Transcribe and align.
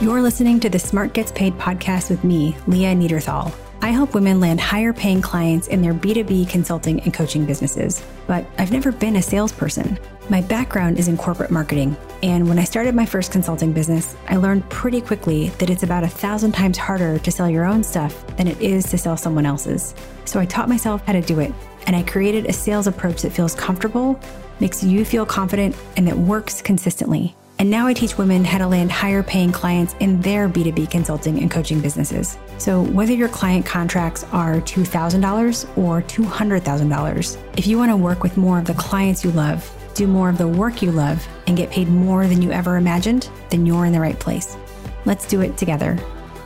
You're 0.00 0.20
listening 0.20 0.60
to 0.60 0.68
the 0.68 0.78
Smart 0.78 1.14
Gets 1.14 1.32
Paid 1.32 1.54
podcast 1.54 2.10
with 2.10 2.24
me, 2.24 2.54
Leah 2.66 2.94
Neaderthal. 2.94 3.54
I 3.80 3.88
help 3.88 4.12
women 4.12 4.38
land 4.40 4.60
higher 4.60 4.92
paying 4.92 5.22
clients 5.22 5.68
in 5.68 5.80
their 5.82 5.94
B2B 5.94 6.48
consulting 6.50 7.00
and 7.00 7.14
coaching 7.14 7.46
businesses, 7.46 8.02
but 8.26 8.44
I've 8.58 8.72
never 8.72 8.92
been 8.92 9.16
a 9.16 9.22
salesperson. 9.22 9.98
My 10.28 10.42
background 10.42 10.98
is 10.98 11.08
in 11.08 11.16
corporate 11.16 11.50
marketing, 11.50 11.96
and 12.22 12.48
when 12.48 12.58
I 12.58 12.64
started 12.64 12.94
my 12.94 13.06
first 13.06 13.32
consulting 13.32 13.72
business, 13.72 14.16
I 14.28 14.36
learned 14.36 14.68
pretty 14.68 15.00
quickly 15.00 15.50
that 15.58 15.70
it's 15.70 15.84
about 15.84 16.04
a 16.04 16.08
thousand 16.08 16.52
times 16.52 16.76
harder 16.76 17.18
to 17.18 17.30
sell 17.30 17.48
your 17.48 17.64
own 17.64 17.82
stuff 17.82 18.26
than 18.36 18.48
it 18.48 18.60
is 18.60 18.84
to 18.90 18.98
sell 18.98 19.16
someone 19.16 19.46
else's. 19.46 19.94
So 20.24 20.40
I 20.40 20.44
taught 20.44 20.68
myself 20.68 21.06
how 21.06 21.12
to 21.12 21.22
do 21.22 21.38
it, 21.38 21.52
and 21.86 21.94
I 21.94 22.02
created 22.02 22.46
a 22.46 22.52
sales 22.52 22.88
approach 22.88 23.22
that 23.22 23.32
feels 23.32 23.54
comfortable, 23.54 24.20
makes 24.60 24.82
you 24.82 25.04
feel 25.04 25.24
confident, 25.24 25.76
and 25.96 26.06
that 26.08 26.18
works 26.18 26.60
consistently. 26.60 27.34
And 27.64 27.70
now 27.70 27.86
I 27.86 27.94
teach 27.94 28.18
women 28.18 28.44
how 28.44 28.58
to 28.58 28.66
land 28.66 28.92
higher 28.92 29.22
paying 29.22 29.50
clients 29.50 29.94
in 29.98 30.20
their 30.20 30.50
B2B 30.50 30.90
consulting 30.90 31.38
and 31.38 31.50
coaching 31.50 31.80
businesses. 31.80 32.36
So, 32.58 32.82
whether 32.82 33.14
your 33.14 33.30
client 33.30 33.64
contracts 33.64 34.22
are 34.32 34.56
$2,000 34.56 35.78
or 35.78 36.02
$200,000, 36.02 37.38
if 37.56 37.66
you 37.66 37.78
want 37.78 37.90
to 37.90 37.96
work 37.96 38.22
with 38.22 38.36
more 38.36 38.58
of 38.58 38.66
the 38.66 38.74
clients 38.74 39.24
you 39.24 39.30
love, 39.30 39.66
do 39.94 40.06
more 40.06 40.28
of 40.28 40.36
the 40.36 40.46
work 40.46 40.82
you 40.82 40.92
love, 40.92 41.26
and 41.46 41.56
get 41.56 41.70
paid 41.70 41.88
more 41.88 42.26
than 42.26 42.42
you 42.42 42.52
ever 42.52 42.76
imagined, 42.76 43.30
then 43.48 43.64
you're 43.64 43.86
in 43.86 43.94
the 43.94 44.00
right 44.00 44.20
place. 44.20 44.58
Let's 45.06 45.26
do 45.26 45.40
it 45.40 45.56
together. 45.56 45.98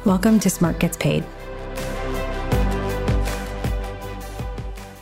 Welcome 0.05 0.39
to 0.39 0.49
Smart 0.49 0.79
Gets 0.79 0.99
Paid. 0.99 1.25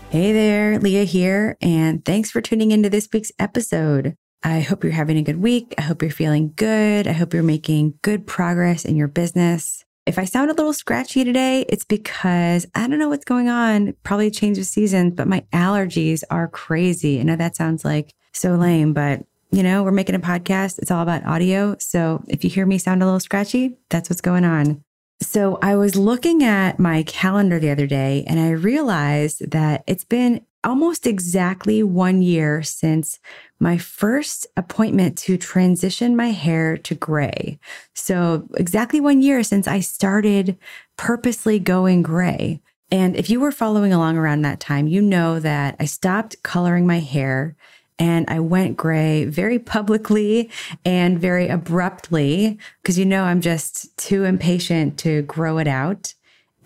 Hey 0.08 0.32
there, 0.32 0.78
Leah 0.78 1.04
here, 1.04 1.58
and 1.60 2.02
thanks 2.06 2.30
for 2.30 2.40
tuning 2.40 2.70
into 2.70 2.88
this 2.88 3.06
week's 3.12 3.32
episode. 3.38 4.16
I 4.42 4.60
hope 4.60 4.84
you're 4.84 4.92
having 4.92 5.18
a 5.18 5.22
good 5.22 5.40
week. 5.42 5.74
I 5.78 5.82
hope 5.82 6.02
you're 6.02 6.10
feeling 6.10 6.52
good. 6.56 7.06
I 7.06 7.12
hope 7.12 7.34
you're 7.34 7.42
making 7.42 7.98
good 8.02 8.26
progress 8.26 8.84
in 8.84 8.96
your 8.96 9.08
business. 9.08 9.84
If 10.06 10.18
I 10.20 10.24
sound 10.24 10.50
a 10.50 10.54
little 10.54 10.72
scratchy 10.72 11.24
today, 11.24 11.64
it's 11.68 11.84
because 11.84 12.64
I 12.74 12.86
don't 12.86 13.00
know 13.00 13.08
what's 13.08 13.24
going 13.24 13.48
on. 13.48 13.94
Probably 14.04 14.30
change 14.30 14.56
of 14.58 14.66
seasons, 14.66 15.14
but 15.16 15.26
my 15.26 15.44
allergies 15.52 16.22
are 16.30 16.46
crazy. 16.46 17.18
I 17.18 17.24
know 17.24 17.34
that 17.36 17.56
sounds 17.56 17.84
like 17.84 18.14
so 18.32 18.54
lame, 18.54 18.92
but 18.92 19.24
you 19.50 19.62
know, 19.62 19.82
we're 19.82 19.90
making 19.90 20.14
a 20.14 20.20
podcast. 20.20 20.78
It's 20.78 20.90
all 20.90 21.02
about 21.02 21.24
audio. 21.24 21.76
So 21.78 22.22
if 22.28 22.44
you 22.44 22.50
hear 22.50 22.66
me 22.66 22.78
sound 22.78 23.02
a 23.02 23.06
little 23.06 23.20
scratchy, 23.20 23.76
that's 23.88 24.08
what's 24.10 24.20
going 24.20 24.44
on. 24.44 24.84
So 25.22 25.58
I 25.62 25.76
was 25.76 25.96
looking 25.96 26.44
at 26.44 26.78
my 26.78 27.02
calendar 27.04 27.58
the 27.58 27.70
other 27.70 27.86
day 27.86 28.24
and 28.26 28.38
I 28.38 28.50
realized 28.50 29.50
that 29.50 29.82
it's 29.86 30.04
been 30.04 30.44
almost 30.66 31.06
exactly 31.06 31.82
one 31.82 32.20
year 32.20 32.62
since 32.62 33.18
my 33.58 33.78
first 33.78 34.46
appointment 34.56 35.16
to 35.16 35.38
transition 35.38 36.16
my 36.16 36.28
hair 36.28 36.76
to 36.76 36.94
gray. 36.94 37.58
So, 37.94 38.48
exactly 38.56 39.00
one 39.00 39.22
year 39.22 39.42
since 39.42 39.66
I 39.66 39.80
started 39.80 40.58
purposely 40.98 41.58
going 41.58 42.02
gray. 42.02 42.60
And 42.90 43.16
if 43.16 43.30
you 43.30 43.40
were 43.40 43.52
following 43.52 43.92
along 43.92 44.18
around 44.18 44.42
that 44.42 44.60
time, 44.60 44.86
you 44.86 45.00
know 45.00 45.40
that 45.40 45.76
I 45.80 45.86
stopped 45.86 46.42
coloring 46.42 46.86
my 46.86 47.00
hair 47.00 47.56
and 47.98 48.26
I 48.28 48.40
went 48.40 48.76
gray 48.76 49.24
very 49.24 49.58
publicly 49.58 50.50
and 50.84 51.18
very 51.18 51.48
abruptly 51.48 52.58
because 52.82 52.98
you 52.98 53.04
know 53.06 53.24
I'm 53.24 53.40
just 53.40 53.96
too 53.96 54.24
impatient 54.24 54.98
to 54.98 55.22
grow 55.22 55.58
it 55.58 55.66
out. 55.66 56.14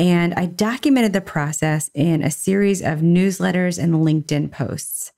And 0.01 0.33
I 0.33 0.47
documented 0.47 1.13
the 1.13 1.21
process 1.21 1.91
in 1.93 2.23
a 2.23 2.31
series 2.31 2.81
of 2.81 3.01
newsletters 3.01 3.79
and 3.79 3.97
LinkedIn 3.97 4.51
posts, 4.51 5.13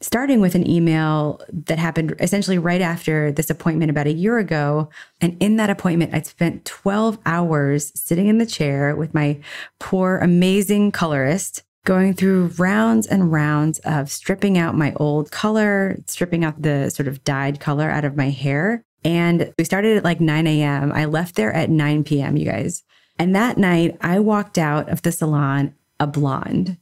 starting 0.00 0.40
with 0.40 0.54
an 0.54 0.70
email 0.70 1.40
that 1.52 1.80
happened 1.80 2.14
essentially 2.20 2.56
right 2.56 2.80
after 2.80 3.32
this 3.32 3.50
appointment 3.50 3.90
about 3.90 4.06
a 4.06 4.12
year 4.12 4.38
ago. 4.38 4.90
And 5.20 5.36
in 5.40 5.56
that 5.56 5.70
appointment, 5.70 6.14
I 6.14 6.22
spent 6.22 6.64
12 6.64 7.18
hours 7.26 7.90
sitting 8.00 8.28
in 8.28 8.38
the 8.38 8.46
chair 8.46 8.94
with 8.94 9.12
my 9.12 9.40
poor, 9.80 10.18
amazing 10.18 10.92
colorist 10.92 11.64
going 11.84 12.14
through 12.14 12.52
rounds 12.58 13.08
and 13.08 13.32
rounds 13.32 13.80
of 13.80 14.08
stripping 14.08 14.56
out 14.56 14.76
my 14.76 14.92
old 14.98 15.32
color, 15.32 15.96
stripping 16.06 16.44
out 16.44 16.62
the 16.62 16.90
sort 16.90 17.08
of 17.08 17.24
dyed 17.24 17.58
color 17.58 17.90
out 17.90 18.04
of 18.04 18.16
my 18.16 18.30
hair. 18.30 18.84
And 19.02 19.52
we 19.58 19.64
started 19.64 19.96
at 19.96 20.04
like 20.04 20.20
9 20.20 20.46
a.m. 20.46 20.92
I 20.92 21.06
left 21.06 21.34
there 21.34 21.52
at 21.52 21.70
9 21.70 22.04
p.m., 22.04 22.36
you 22.36 22.44
guys. 22.44 22.84
And 23.18 23.34
that 23.34 23.58
night, 23.58 23.96
I 24.00 24.20
walked 24.20 24.58
out 24.58 24.88
of 24.88 25.02
the 25.02 25.12
salon 25.12 25.74
a 26.00 26.06
blonde 26.06 26.76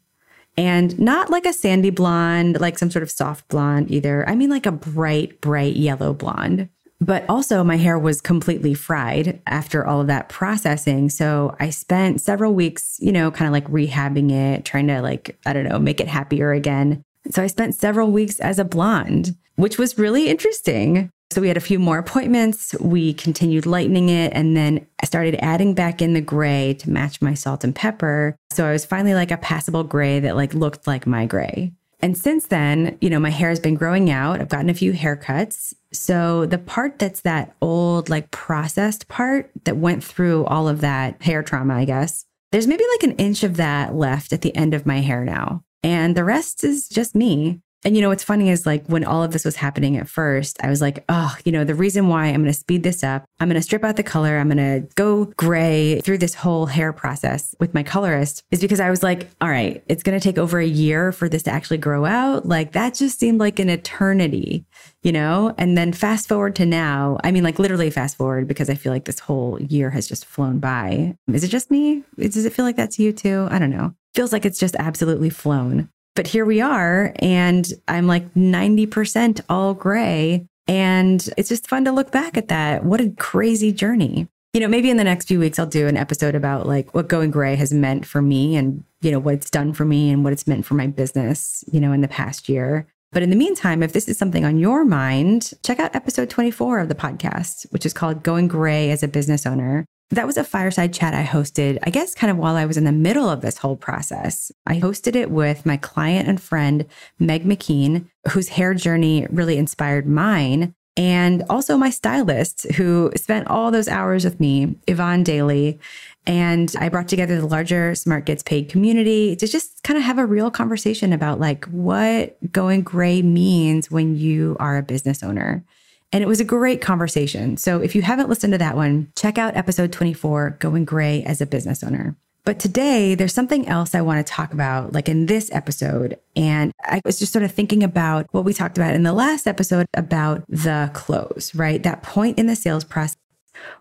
and 0.56 0.98
not 0.98 1.30
like 1.30 1.46
a 1.46 1.52
sandy 1.52 1.90
blonde, 1.90 2.60
like 2.60 2.78
some 2.78 2.90
sort 2.90 3.02
of 3.02 3.10
soft 3.10 3.48
blonde 3.48 3.90
either. 3.90 4.28
I 4.28 4.34
mean, 4.34 4.50
like 4.50 4.66
a 4.66 4.72
bright, 4.72 5.40
bright 5.40 5.76
yellow 5.76 6.12
blonde. 6.12 6.68
But 6.98 7.26
also, 7.28 7.62
my 7.62 7.76
hair 7.76 7.98
was 7.98 8.22
completely 8.22 8.72
fried 8.72 9.40
after 9.46 9.86
all 9.86 10.00
of 10.00 10.06
that 10.06 10.30
processing. 10.30 11.10
So 11.10 11.54
I 11.60 11.68
spent 11.68 12.22
several 12.22 12.54
weeks, 12.54 12.96
you 13.00 13.12
know, 13.12 13.30
kind 13.30 13.46
of 13.46 13.52
like 13.52 13.68
rehabbing 13.68 14.32
it, 14.32 14.64
trying 14.64 14.86
to, 14.86 15.02
like, 15.02 15.38
I 15.44 15.52
don't 15.52 15.68
know, 15.68 15.78
make 15.78 16.00
it 16.00 16.08
happier 16.08 16.52
again. 16.52 17.02
So 17.30 17.42
I 17.42 17.48
spent 17.48 17.74
several 17.74 18.10
weeks 18.10 18.40
as 18.40 18.58
a 18.58 18.64
blonde, 18.64 19.36
which 19.56 19.78
was 19.78 19.98
really 19.98 20.28
interesting. 20.28 21.10
So 21.30 21.40
we 21.40 21.48
had 21.48 21.56
a 21.56 21.60
few 21.60 21.78
more 21.78 21.98
appointments. 21.98 22.74
We 22.80 23.12
continued 23.12 23.66
lightening 23.66 24.08
it 24.08 24.32
and 24.32 24.56
then 24.56 24.86
I 25.02 25.06
started 25.06 25.36
adding 25.44 25.74
back 25.74 26.00
in 26.00 26.14
the 26.14 26.20
gray 26.20 26.74
to 26.74 26.90
match 26.90 27.20
my 27.20 27.34
salt 27.34 27.64
and 27.64 27.74
pepper. 27.74 28.36
So 28.50 28.66
I 28.66 28.72
was 28.72 28.84
finally 28.84 29.14
like 29.14 29.30
a 29.30 29.36
passable 29.36 29.84
gray 29.84 30.20
that 30.20 30.36
like 30.36 30.54
looked 30.54 30.86
like 30.86 31.06
my 31.06 31.26
gray. 31.26 31.72
And 32.00 32.16
since 32.16 32.46
then, 32.46 32.98
you 33.00 33.10
know, 33.10 33.18
my 33.18 33.30
hair 33.30 33.48
has 33.48 33.60
been 33.60 33.74
growing 33.74 34.10
out. 34.10 34.40
I've 34.40 34.48
gotten 34.48 34.70
a 34.70 34.74
few 34.74 34.92
haircuts. 34.92 35.74
So 35.92 36.46
the 36.46 36.58
part 36.58 36.98
that's 36.98 37.22
that 37.22 37.56
old, 37.60 38.08
like 38.08 38.30
processed 38.30 39.08
part 39.08 39.50
that 39.64 39.78
went 39.78 40.04
through 40.04 40.44
all 40.44 40.68
of 40.68 40.82
that 40.82 41.22
hair 41.22 41.42
trauma, 41.42 41.74
I 41.74 41.86
guess, 41.86 42.26
there's 42.52 42.66
maybe 42.66 42.84
like 42.94 43.10
an 43.10 43.16
inch 43.16 43.42
of 43.42 43.56
that 43.56 43.94
left 43.94 44.32
at 44.32 44.42
the 44.42 44.54
end 44.54 44.74
of 44.74 44.86
my 44.86 45.00
hair 45.00 45.24
now. 45.24 45.62
And 45.82 46.16
the 46.16 46.24
rest 46.24 46.64
is 46.64 46.88
just 46.88 47.14
me. 47.14 47.60
And 47.86 47.94
you 47.94 48.02
know, 48.02 48.08
what's 48.08 48.24
funny 48.24 48.50
is 48.50 48.66
like 48.66 48.84
when 48.88 49.04
all 49.04 49.22
of 49.22 49.30
this 49.30 49.44
was 49.44 49.54
happening 49.54 49.96
at 49.96 50.08
first, 50.08 50.58
I 50.60 50.68
was 50.68 50.80
like, 50.80 51.04
oh, 51.08 51.36
you 51.44 51.52
know, 51.52 51.62
the 51.62 51.72
reason 51.72 52.08
why 52.08 52.26
I'm 52.26 52.42
going 52.42 52.46
to 52.46 52.52
speed 52.52 52.82
this 52.82 53.04
up, 53.04 53.24
I'm 53.38 53.48
going 53.48 53.54
to 53.54 53.62
strip 53.62 53.84
out 53.84 53.94
the 53.94 54.02
color, 54.02 54.38
I'm 54.38 54.48
going 54.48 54.56
to 54.56 54.88
go 54.96 55.26
gray 55.36 56.00
through 56.00 56.18
this 56.18 56.34
whole 56.34 56.66
hair 56.66 56.92
process 56.92 57.54
with 57.60 57.74
my 57.74 57.84
colorist 57.84 58.42
is 58.50 58.60
because 58.60 58.80
I 58.80 58.90
was 58.90 59.04
like, 59.04 59.28
all 59.40 59.48
right, 59.48 59.84
it's 59.86 60.02
going 60.02 60.18
to 60.18 60.22
take 60.22 60.36
over 60.36 60.58
a 60.58 60.66
year 60.66 61.12
for 61.12 61.28
this 61.28 61.44
to 61.44 61.52
actually 61.52 61.78
grow 61.78 62.04
out. 62.04 62.44
Like 62.44 62.72
that 62.72 62.94
just 62.94 63.20
seemed 63.20 63.38
like 63.38 63.60
an 63.60 63.68
eternity, 63.68 64.64
you 65.04 65.12
know? 65.12 65.54
And 65.56 65.78
then 65.78 65.92
fast 65.92 66.26
forward 66.26 66.56
to 66.56 66.66
now, 66.66 67.18
I 67.22 67.30
mean, 67.30 67.44
like 67.44 67.60
literally 67.60 67.90
fast 67.90 68.16
forward 68.16 68.48
because 68.48 68.68
I 68.68 68.74
feel 68.74 68.90
like 68.90 69.04
this 69.04 69.20
whole 69.20 69.62
year 69.62 69.90
has 69.90 70.08
just 70.08 70.24
flown 70.24 70.58
by. 70.58 71.16
Is 71.32 71.44
it 71.44 71.48
just 71.50 71.70
me? 71.70 72.02
Does 72.18 72.46
it 72.46 72.52
feel 72.52 72.64
like 72.64 72.74
that's 72.74 72.98
you 72.98 73.12
too? 73.12 73.46
I 73.48 73.60
don't 73.60 73.70
know. 73.70 73.94
Feels 74.12 74.32
like 74.32 74.44
it's 74.44 74.58
just 74.58 74.74
absolutely 74.74 75.30
flown. 75.30 75.88
But 76.16 76.26
here 76.26 76.44
we 76.44 76.60
are, 76.60 77.12
and 77.20 77.70
I'm 77.86 78.08
like 78.08 78.34
90% 78.34 79.42
all 79.48 79.74
gray. 79.74 80.46
And 80.66 81.28
it's 81.36 81.48
just 81.48 81.68
fun 81.68 81.84
to 81.84 81.92
look 81.92 82.10
back 82.10 82.36
at 82.36 82.48
that. 82.48 82.84
What 82.84 83.00
a 83.00 83.10
crazy 83.10 83.70
journey. 83.70 84.26
You 84.52 84.60
know, 84.60 84.68
maybe 84.68 84.90
in 84.90 84.96
the 84.96 85.04
next 85.04 85.28
few 85.28 85.38
weeks, 85.38 85.58
I'll 85.58 85.66
do 85.66 85.86
an 85.86 85.96
episode 85.98 86.34
about 86.34 86.66
like 86.66 86.94
what 86.94 87.08
going 87.08 87.30
gray 87.30 87.54
has 87.56 87.72
meant 87.72 88.06
for 88.06 88.22
me 88.22 88.56
and, 88.56 88.82
you 89.02 89.10
know, 89.10 89.18
what 89.18 89.34
it's 89.34 89.50
done 89.50 89.74
for 89.74 89.84
me 89.84 90.10
and 90.10 90.24
what 90.24 90.32
it's 90.32 90.46
meant 90.46 90.64
for 90.64 90.74
my 90.74 90.86
business, 90.86 91.62
you 91.70 91.78
know, 91.78 91.92
in 91.92 92.00
the 92.00 92.08
past 92.08 92.48
year. 92.48 92.86
But 93.12 93.22
in 93.22 93.30
the 93.30 93.36
meantime, 93.36 93.82
if 93.82 93.92
this 93.92 94.08
is 94.08 94.18
something 94.18 94.44
on 94.44 94.58
your 94.58 94.84
mind, 94.84 95.52
check 95.62 95.78
out 95.78 95.94
episode 95.94 96.30
24 96.30 96.80
of 96.80 96.88
the 96.88 96.94
podcast, 96.94 97.70
which 97.70 97.86
is 97.86 97.92
called 97.92 98.22
Going 98.22 98.48
Gray 98.48 98.90
as 98.90 99.02
a 99.02 99.08
Business 99.08 99.46
Owner. 99.46 99.84
That 100.10 100.26
was 100.26 100.36
a 100.36 100.44
fireside 100.44 100.94
chat 100.94 101.14
I 101.14 101.24
hosted, 101.24 101.78
I 101.82 101.90
guess, 101.90 102.14
kind 102.14 102.30
of 102.30 102.36
while 102.36 102.54
I 102.54 102.64
was 102.64 102.76
in 102.76 102.84
the 102.84 102.92
middle 102.92 103.28
of 103.28 103.40
this 103.40 103.58
whole 103.58 103.76
process. 103.76 104.52
I 104.64 104.78
hosted 104.78 105.16
it 105.16 105.30
with 105.32 105.66
my 105.66 105.76
client 105.76 106.28
and 106.28 106.40
friend, 106.40 106.86
Meg 107.18 107.44
McKean, 107.44 108.06
whose 108.30 108.50
hair 108.50 108.72
journey 108.72 109.26
really 109.30 109.58
inspired 109.58 110.06
mine, 110.06 110.74
and 110.96 111.42
also 111.50 111.76
my 111.76 111.90
stylist, 111.90 112.70
who 112.72 113.10
spent 113.16 113.48
all 113.48 113.70
those 113.70 113.88
hours 113.88 114.24
with 114.24 114.38
me, 114.38 114.76
Yvonne 114.86 115.24
Daly. 115.24 115.78
And 116.24 116.72
I 116.78 116.88
brought 116.88 117.08
together 117.08 117.40
the 117.40 117.46
larger 117.46 117.94
Smart 117.94 118.26
Gets 118.26 118.44
Paid 118.44 118.68
community 118.68 119.34
to 119.36 119.46
just 119.46 119.82
kind 119.82 119.98
of 119.98 120.04
have 120.04 120.18
a 120.18 120.26
real 120.26 120.50
conversation 120.52 121.12
about 121.12 121.40
like 121.40 121.64
what 121.66 122.38
going 122.52 122.82
gray 122.82 123.22
means 123.22 123.90
when 123.90 124.16
you 124.16 124.56
are 124.60 124.78
a 124.78 124.82
business 124.82 125.22
owner. 125.22 125.64
And 126.12 126.22
it 126.22 126.26
was 126.26 126.40
a 126.40 126.44
great 126.44 126.80
conversation. 126.80 127.56
So 127.56 127.80
if 127.80 127.94
you 127.94 128.02
haven't 128.02 128.28
listened 128.28 128.52
to 128.52 128.58
that 128.58 128.76
one, 128.76 129.12
check 129.16 129.38
out 129.38 129.56
episode 129.56 129.92
24 129.92 130.56
Going 130.60 130.84
Gray 130.84 131.22
as 131.24 131.40
a 131.40 131.46
Business 131.46 131.82
Owner. 131.82 132.16
But 132.44 132.60
today, 132.60 133.16
there's 133.16 133.34
something 133.34 133.66
else 133.66 133.92
I 133.92 134.02
want 134.02 134.24
to 134.24 134.32
talk 134.32 134.52
about, 134.52 134.92
like 134.92 135.08
in 135.08 135.26
this 135.26 135.50
episode. 135.52 136.16
And 136.36 136.72
I 136.80 137.00
was 137.04 137.18
just 137.18 137.32
sort 137.32 137.44
of 137.44 137.50
thinking 137.50 137.82
about 137.82 138.28
what 138.30 138.44
we 138.44 138.54
talked 138.54 138.78
about 138.78 138.94
in 138.94 139.02
the 139.02 139.12
last 139.12 139.48
episode 139.48 139.86
about 139.94 140.44
the 140.48 140.88
close, 140.94 141.52
right? 141.56 141.82
That 141.82 142.04
point 142.04 142.38
in 142.38 142.46
the 142.46 142.54
sales 142.54 142.84
process 142.84 143.16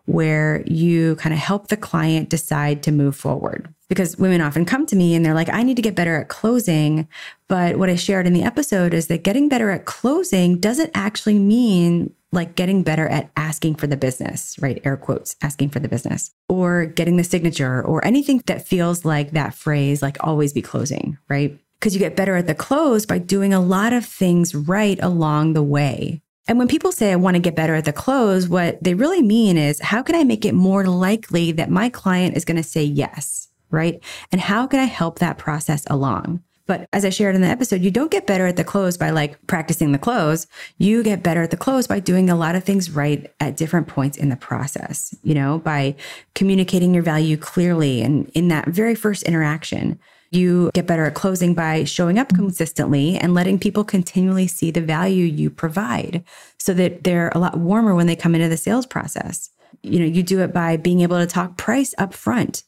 where 0.06 0.64
you 0.66 1.16
kind 1.18 1.34
of 1.34 1.40
help 1.40 1.68
the 1.68 1.78
client 1.78 2.30
decide 2.30 2.84
to 2.84 2.92
move 2.92 3.16
forward. 3.16 3.74
Because 3.88 4.18
women 4.18 4.42
often 4.42 4.66
come 4.66 4.86
to 4.88 4.96
me 4.96 5.14
and 5.14 5.26
they're 5.26 5.34
like, 5.34 5.50
I 5.50 5.62
need 5.62 5.76
to 5.76 5.82
get 5.82 5.96
better 5.96 6.16
at 6.16 6.28
closing. 6.28 7.08
But 7.48 7.78
what 7.78 7.90
I 7.90 7.96
shared 7.96 8.26
in 8.26 8.34
the 8.34 8.44
episode 8.44 8.94
is 8.94 9.08
that 9.08 9.24
getting 9.24 9.48
better 9.48 9.70
at 9.70 9.86
closing 9.86 10.60
doesn't 10.60 10.92
actually 10.96 11.38
mean 11.38 12.14
like 12.32 12.56
getting 12.56 12.84
better 12.84 13.08
at 13.08 13.32
asking 13.36 13.76
for 13.76 13.88
the 13.88 13.98
business, 13.98 14.58
right? 14.60 14.82
Air 14.84 14.98
quotes, 14.98 15.36
asking 15.42 15.70
for 15.70 15.80
the 15.80 15.88
business, 15.88 16.32
or 16.50 16.86
getting 16.86 17.18
the 17.18 17.24
signature, 17.24 17.82
or 17.82 18.06
anything 18.06 18.42
that 18.46 18.68
feels 18.68 19.06
like 19.06 19.32
that 19.32 19.56
phrase, 19.56 20.02
like 20.02 20.18
always 20.20 20.54
be 20.54 20.62
closing, 20.62 21.18
right? 21.30 21.58
Because 21.80 21.94
you 21.94 22.00
get 22.00 22.16
better 22.16 22.36
at 22.36 22.48
the 22.48 22.56
close 22.56 23.06
by 23.06 23.20
doing 23.20 23.54
a 23.54 23.60
lot 23.60 23.94
of 23.94 24.06
things 24.06 24.54
right 24.54 25.00
along 25.02 25.54
the 25.54 25.64
way. 25.64 26.22
And 26.48 26.60
when 26.60 26.68
people 26.68 26.92
say, 26.92 27.12
I 27.12 27.16
want 27.16 27.36
to 27.36 27.42
get 27.42 27.56
better 27.56 27.76
at 27.76 27.86
the 27.86 27.94
close, 27.94 28.48
what 28.48 28.84
they 28.84 28.94
really 28.94 29.22
mean 29.22 29.58
is, 29.58 29.80
how 29.80 30.04
can 30.04 30.16
I 30.16 30.24
make 30.24 30.46
it 30.46 30.54
more 30.54 30.86
likely 30.86 31.52
that 31.54 31.72
my 31.72 31.90
client 31.90 32.38
is 32.38 32.46
going 32.46 32.58
to 32.58 32.64
say 32.64 32.84
yes? 32.84 33.48
Right. 33.72 34.02
And 34.32 34.40
how 34.40 34.68
can 34.68 34.80
I 34.80 34.86
help 34.86 35.20
that 35.20 35.38
process 35.38 35.86
along? 35.90 36.44
But 36.68 36.88
as 36.94 37.06
I 37.06 37.10
shared 37.10 37.36
in 37.36 37.42
the 37.42 37.48
episode, 37.48 37.82
you 37.82 37.92
don't 37.92 38.12
get 38.12 38.26
better 38.26 38.48
at 38.48 38.56
the 38.56 38.64
close 38.64 38.98
by 38.98 39.12
like 39.12 39.46
practicing 39.48 39.92
the 39.92 40.00
close. 40.00 40.48
You 40.78 41.04
get 41.04 41.22
better 41.22 41.44
at 41.44 41.52
the 41.52 41.58
close 41.58 41.86
by 41.86 42.00
doing 42.00 42.30
a 42.30 42.36
lot 42.36 42.56
of 42.56 42.64
things 42.64 42.90
right 42.90 43.32
at 43.40 43.58
different 43.58 43.88
points 43.88 44.18
in 44.18 44.30
the 44.30 44.36
process, 44.36 45.14
you 45.24 45.36
know, 45.36 45.60
by 45.60 45.96
communicating 46.34 46.94
your 46.94 47.04
value 47.04 47.38
clearly 47.38 48.02
and 48.02 48.30
in 48.34 48.48
that 48.48 48.68
very 48.68 48.96
first 48.96 49.24
interaction. 49.24 50.00
You 50.36 50.70
get 50.74 50.86
better 50.86 51.06
at 51.06 51.14
closing 51.14 51.54
by 51.54 51.86
showing 51.86 52.20
up 52.20 52.30
consistently 52.30 53.18
and 53.18 53.34
letting 53.34 53.58
people 53.58 53.84
continually 53.84 54.48
see 54.48 54.70
the 54.70 54.82
value 54.82 55.26
you 55.26 55.50
provide 55.50 56.24
so 56.60 56.74
that 56.74 57.04
they're 57.04 57.32
a 57.34 57.40
lot 57.40 57.58
warmer 57.58 57.96
when 57.96 58.08
they 58.08 58.16
come 58.16 58.36
into 58.36 58.50
the 58.50 58.58
sales 58.58 58.86
process. 58.86 59.50
You 59.82 60.00
know, 60.00 60.06
you 60.06 60.24
do 60.24 60.42
it 60.42 60.54
by 60.54 60.78
being 60.78 61.02
able 61.02 61.18
to 61.18 61.26
talk 61.26 61.58
price 61.58 61.94
up 61.98 62.14
front 62.14 62.64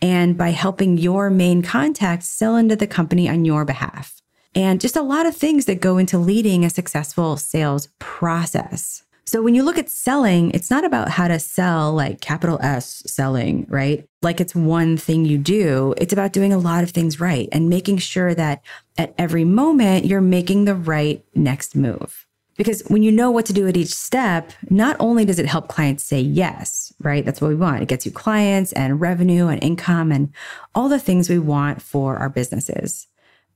and 0.00 0.36
by 0.36 0.50
helping 0.50 0.98
your 0.98 1.30
main 1.30 1.62
contacts 1.62 2.26
sell 2.26 2.56
into 2.56 2.74
the 2.74 2.88
company 2.88 3.28
on 3.28 3.44
your 3.44 3.64
behalf. 3.64 4.20
And 4.54 4.80
just 4.80 4.96
a 4.96 5.02
lot 5.02 5.26
of 5.26 5.36
things 5.36 5.66
that 5.66 5.80
go 5.80 5.98
into 5.98 6.18
leading 6.18 6.64
a 6.64 6.70
successful 6.70 7.36
sales 7.36 7.88
process. 8.00 9.04
So 9.32 9.40
when 9.40 9.54
you 9.54 9.62
look 9.62 9.78
at 9.78 9.88
selling, 9.88 10.50
it's 10.50 10.70
not 10.70 10.84
about 10.84 11.08
how 11.08 11.26
to 11.26 11.38
sell 11.38 11.94
like 11.94 12.20
capital 12.20 12.58
S 12.60 13.02
selling, 13.06 13.64
right? 13.70 14.06
Like 14.20 14.42
it's 14.42 14.54
one 14.54 14.98
thing 14.98 15.24
you 15.24 15.38
do. 15.38 15.94
It's 15.96 16.12
about 16.12 16.34
doing 16.34 16.52
a 16.52 16.58
lot 16.58 16.84
of 16.84 16.90
things 16.90 17.18
right 17.18 17.48
and 17.50 17.70
making 17.70 17.96
sure 17.96 18.34
that 18.34 18.62
at 18.98 19.14
every 19.16 19.44
moment 19.44 20.04
you're 20.04 20.20
making 20.20 20.66
the 20.66 20.74
right 20.74 21.24
next 21.34 21.74
move. 21.74 22.26
Because 22.58 22.82
when 22.88 23.02
you 23.02 23.10
know 23.10 23.30
what 23.30 23.46
to 23.46 23.54
do 23.54 23.66
at 23.66 23.74
each 23.78 23.94
step, 23.94 24.52
not 24.68 24.96
only 25.00 25.24
does 25.24 25.38
it 25.38 25.46
help 25.46 25.66
clients 25.66 26.04
say 26.04 26.20
yes, 26.20 26.92
right? 27.00 27.24
That's 27.24 27.40
what 27.40 27.48
we 27.48 27.54
want. 27.54 27.80
It 27.80 27.88
gets 27.88 28.04
you 28.04 28.12
clients 28.12 28.74
and 28.74 29.00
revenue 29.00 29.46
and 29.46 29.64
income 29.64 30.12
and 30.12 30.30
all 30.74 30.90
the 30.90 31.00
things 31.00 31.30
we 31.30 31.38
want 31.38 31.80
for 31.80 32.18
our 32.18 32.28
businesses. 32.28 33.06